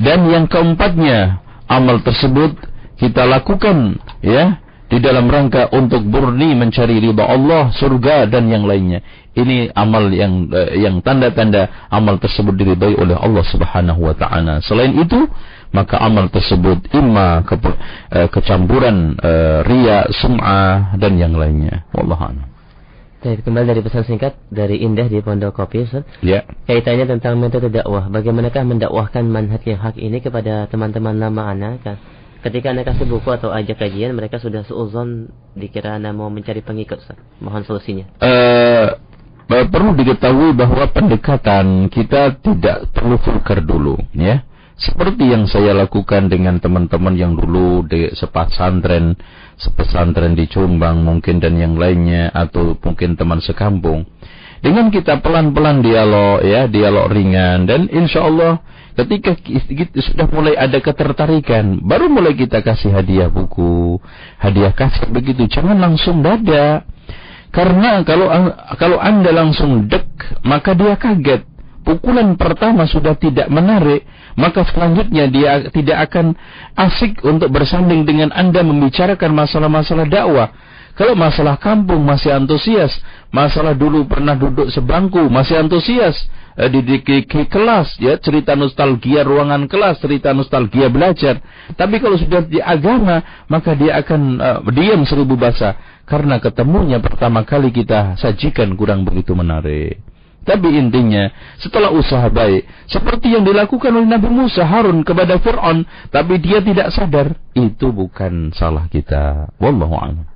[0.00, 2.56] Dan yang keempatnya amal tersebut
[2.96, 9.02] kita lakukan ya di dalam rangka untuk murni mencari ridha Allah, surga dan yang lainnya.
[9.36, 14.62] Ini amal yang eh, yang tanda-tanda amal tersebut diridhai oleh Allah Subhanahu wa taala.
[14.64, 15.26] Selain itu,
[15.74, 17.58] maka amal tersebut imma ke,
[18.14, 21.84] eh, kecampuran eh, riya, sum'ah dan yang lainnya.
[21.92, 22.46] Wallahu a'lam.
[23.26, 26.06] Baik, kembali dari pesan singkat dari Indah di Pondok Kopi, Ustaz.
[26.22, 26.46] Ya.
[26.70, 28.06] Kaitannya tentang metode dakwah.
[28.06, 31.82] Bagaimanakah mendakwahkan manhaj yang hak ini kepada teman-teman lama anak?
[31.82, 31.96] Kan?
[32.44, 37.00] Ketika anda kasih buku atau ajak kajian, mereka sudah seuzon dikira anda mau mencari pengikut,
[37.00, 37.18] Ustaz.
[37.40, 38.04] Mohon solusinya.
[38.20, 38.86] Eh,
[39.46, 44.44] perlu diketahui bahwa pendekatan kita tidak perlu vulgar dulu, ya.
[44.76, 49.16] Seperti yang saya lakukan dengan teman-teman yang dulu di sepasantren,
[49.56, 54.04] sepesantren di Jombang mungkin dan yang lainnya atau mungkin teman sekampung.
[54.60, 58.60] Dengan kita pelan-pelan dialog ya, dialog ringan dan insya Allah
[58.96, 64.00] ketika kita sudah mulai ada ketertarikan, baru mulai kita kasih hadiah buku,
[64.40, 65.44] hadiah kasih begitu.
[65.52, 66.82] Jangan langsung dada.
[67.52, 68.28] Karena kalau
[68.76, 70.08] kalau Anda langsung dek,
[70.44, 71.44] maka dia kaget.
[71.86, 74.02] Pukulan pertama sudah tidak menarik,
[74.34, 76.34] maka selanjutnya dia tidak akan
[76.74, 80.50] asik untuk bersanding dengan Anda membicarakan masalah-masalah dakwah.
[80.98, 82.90] Kalau masalah kampung masih antusias,
[83.30, 86.26] masalah dulu pernah duduk sebangku masih antusias
[86.56, 91.38] eh, di, di, kelas ya cerita nostalgia ruangan kelas, cerita nostalgia belajar.
[91.76, 95.76] Tapi kalau sudah di agama, maka dia akan uh, diam seribu bahasa
[96.08, 100.00] karena ketemunya pertama kali kita sajikan kurang begitu menarik.
[100.46, 101.26] Tapi intinya,
[101.58, 105.82] setelah usaha baik, seperti yang dilakukan oleh Nabi Musa Harun kepada Fir'aun,
[106.14, 109.50] tapi dia tidak sadar, itu bukan salah kita.
[109.58, 110.35] Wallahu a'lam.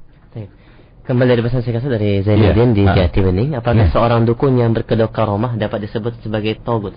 [1.10, 2.76] Kembali dari pesan singkat dari Zainuddin yeah.
[2.78, 2.94] di ah.
[2.94, 3.90] Jati Bening, apakah yeah.
[3.90, 6.94] seorang dukun yang berkedok karomah dapat disebut sebagai togut?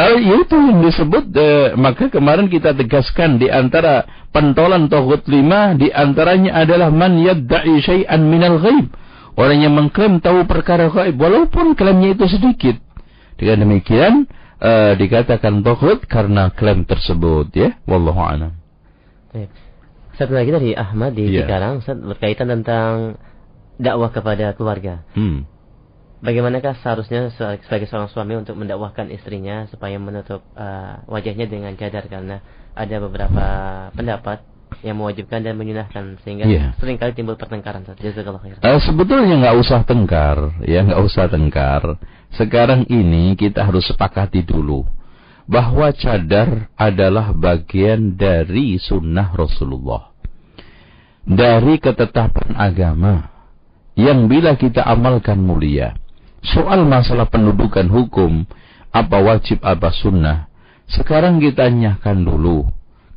[0.00, 5.92] Uh, itu yang disebut uh, maka kemarin kita tegaskan di antara pentolan togut lima di
[5.92, 8.88] antaranya adalah man yadda'i syai'an minal ghaib.
[9.36, 12.80] Orang yang mengklaim tahu perkara gaib walaupun klaimnya itu sedikit.
[13.36, 14.24] Dengan demikian
[14.64, 17.76] uh, dikatakan togut karena klaim tersebut ya.
[17.84, 18.56] Wallahu a'lam.
[20.20, 21.48] Satu lagi dari Ahmad di yeah.
[21.48, 23.16] Cikarang berkaitan tentang
[23.80, 25.00] dakwah kepada keluarga.
[25.16, 25.48] Hmm.
[26.20, 32.44] Bagaimanakah seharusnya sebagai seorang suami untuk mendakwahkan istrinya supaya menutup uh, wajahnya dengan cadar karena
[32.76, 33.44] ada beberapa
[33.96, 34.44] pendapat
[34.84, 36.76] yang mewajibkan dan menyunahkan sehingga yeah.
[36.76, 37.80] sering kali timbul pertengkaran.
[37.88, 41.96] Uh, sebetulnya nggak usah tengkar, ya nggak usah tengkar.
[42.36, 44.84] Sekarang ini kita harus sepakati dulu
[45.48, 50.09] bahwa cadar adalah bagian dari sunnah Rasulullah
[51.24, 53.14] dari ketetapan agama
[53.98, 55.96] yang bila kita amalkan mulia.
[56.40, 58.48] Soal masalah pendudukan hukum,
[58.90, 60.48] apa wajib, apa sunnah,
[60.88, 62.58] sekarang kita tanyakan dulu.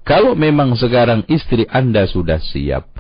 [0.04, 2.92] Kalau memang sekarang istri Anda sudah siap,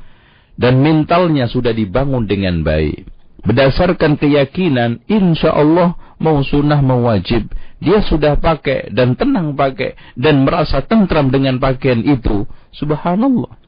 [0.55, 3.03] dan mentalnya sudah dibangun dengan baik,
[3.43, 7.51] berdasarkan keyakinan, insya Allah mau sunnah mau wajib,
[7.83, 13.62] dia sudah pakai dan tenang pakai, dan merasa tentram dengan pakaian itu, subhanallah.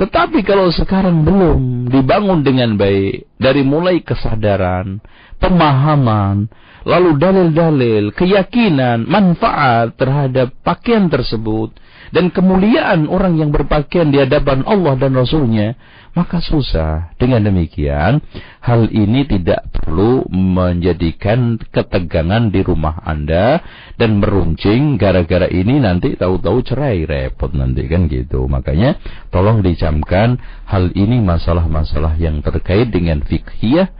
[0.00, 4.96] Tetapi kalau sekarang belum dibangun dengan baik, dari mulai kesadaran,
[5.36, 6.48] pemahaman,
[6.88, 11.76] lalu dalil-dalil, keyakinan, manfaat terhadap pakaian tersebut,
[12.16, 15.76] dan kemuliaan orang yang berpakaian di hadapan Allah dan Rasulnya,
[16.12, 17.14] maka susah.
[17.16, 18.18] Dengan demikian,
[18.60, 23.62] hal ini tidak perlu menjadikan ketegangan di rumah Anda
[23.94, 28.50] dan meruncing gara-gara ini nanti tahu-tahu cerai repot nanti kan gitu.
[28.50, 28.98] Makanya
[29.30, 33.90] tolong dicamkan hal ini masalah-masalah yang terkait dengan fikhiyah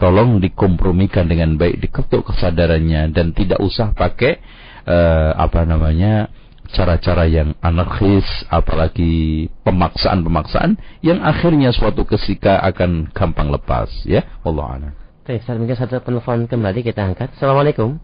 [0.00, 4.40] tolong dikompromikan dengan baik diketuk kesadarannya dan tidak usah pakai
[4.88, 6.32] uh, apa namanya
[6.70, 14.22] cara-cara yang anarkis, apalagi pemaksaan-pemaksaan yang akhirnya suatu ketika akan gampang lepas, ya.
[14.46, 14.92] Allah a'lam.
[15.26, 17.30] Baik, saat mungkin satu penelpon kembali kita angkat.
[17.38, 18.00] Assalamualaikum.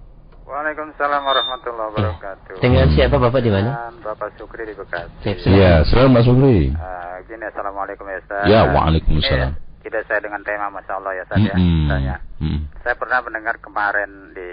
[0.46, 2.62] Waalaikumsalam warahmatullahi wabarakatuh.
[2.62, 3.90] Dengan siapa Bapak di mana?
[3.98, 5.50] Bapak Sukri di Bekasi.
[5.50, 6.70] Ya, selamat Sukri.
[6.70, 8.46] Uh, gini, Assalamualaikum ya Ustaz.
[8.46, 9.58] Ya, Waalaikumsalam.
[9.58, 11.98] Eh, tidak saya dengan tema Masya Allah ya Ustaz mm -hmm.
[11.98, 12.16] ya.
[12.38, 12.60] Mm -hmm.
[12.86, 14.48] Saya pernah mendengar kemarin di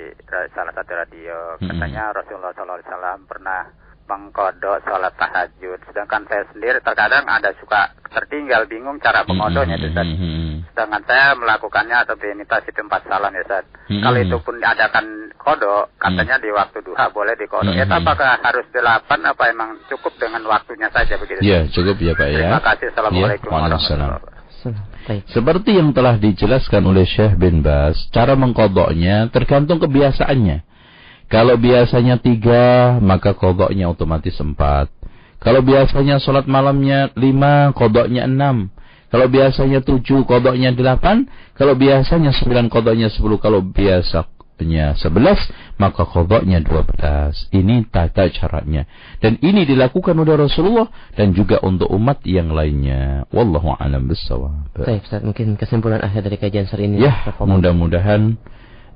[0.57, 2.17] salah satu radio, katanya mm -hmm.
[2.17, 3.61] Rasulullah SAW pernah
[4.07, 5.79] mengkodok sholat tahajud.
[5.87, 10.07] Sedangkan saya sendiri terkadang ada suka tertinggal bingung cara mengodoknya itu Ustaz.
[10.73, 13.65] Sedangkan saya melakukannya atau binitas itu empat salam ya Ustaz.
[13.89, 15.05] Kalau itu pun diadakan
[15.39, 17.73] kodok, katanya di waktu duha boleh dikodok.
[17.73, 21.41] Ya apakah harus delapan apa emang cukup dengan waktunya saja begitu?
[21.43, 22.37] Ya cukup ya Pak ya.
[22.47, 22.85] Terima kasih.
[22.93, 24.41] Assalamualaikum ya, warahmatullahi wabarakatuh.
[25.27, 30.72] Seperti yang telah dijelaskan oleh Syekh bin Bas, cara mengkodoknya tergantung kebiasaannya.
[31.33, 34.93] Kalau biasanya tiga, maka kodoknya otomatis empat.
[35.41, 38.69] Kalau biasanya sholat malamnya lima, kodoknya enam.
[39.09, 41.25] Kalau biasanya tujuh, kodoknya delapan.
[41.57, 43.41] Kalau biasanya sembilan, kodoknya sepuluh.
[43.41, 45.41] Kalau biasanya sebelas,
[45.81, 47.49] maka kodoknya dua belas.
[47.49, 48.85] Ini tata caranya.
[49.17, 50.85] Dan ini dilakukan oleh Rasulullah
[51.17, 53.25] dan juga untuk umat yang lainnya.
[53.33, 54.69] Wallahu a'lam bishawab.
[54.77, 57.01] Baik, Ustaz, mungkin kesimpulan akhir dari kajian hari ini.
[57.01, 58.37] Ya, mudah-mudahan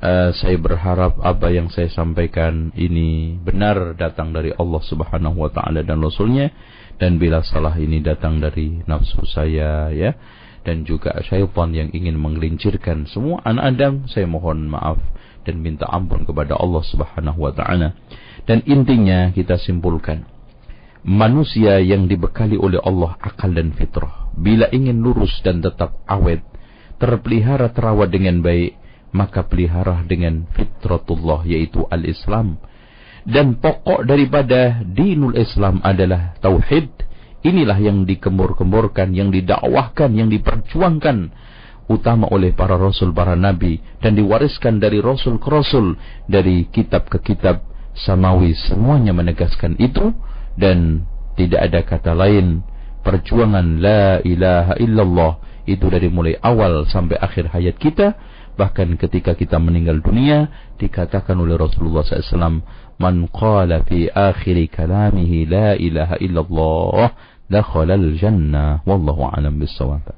[0.01, 5.81] uh, saya berharap apa yang saya sampaikan ini benar datang dari Allah Subhanahu wa taala
[5.81, 6.51] dan rasulnya.
[6.97, 10.17] Dan bila salah ini datang dari nafsu saya ya.
[10.65, 14.99] Dan juga syaitan yang ingin menggelincirkan semua anak Adam saya mohon maaf
[15.47, 17.95] dan minta ampun kepada Allah Subhanahu wa taala.
[18.43, 20.27] Dan intinya kita simpulkan
[21.07, 26.43] manusia yang dibekali oleh Allah akal dan fitrah bila ingin lurus dan tetap awet
[26.99, 28.75] terpelihara terawat dengan baik
[29.17, 32.61] maka pelihara dengan fitratullah yaitu al-Islam.
[33.25, 36.93] Dan pokok daripada dinul Islam adalah tauhid.
[37.41, 41.33] Inilah yang dikembur-kemburkan, yang didakwahkan, yang diperjuangkan
[41.87, 45.95] utama oleh para rasul, para nabi dan diwariskan dari rasul ke rasul,
[46.27, 47.63] dari kitab ke kitab
[47.97, 50.13] samawi semuanya menegaskan itu
[50.53, 52.61] dan tidak ada kata lain
[53.01, 55.33] perjuangan la ilaha illallah
[55.65, 58.15] itu dari mulai awal sampai akhir hayat kita
[58.57, 60.49] bahkan ketika kita meninggal dunia
[60.81, 62.65] dikatakan oleh Rasulullah SAW
[62.97, 67.13] man qala fi akhir kalamihi la ilaha illallah
[67.45, 70.16] dakhala al jannah wallahu alam bisawab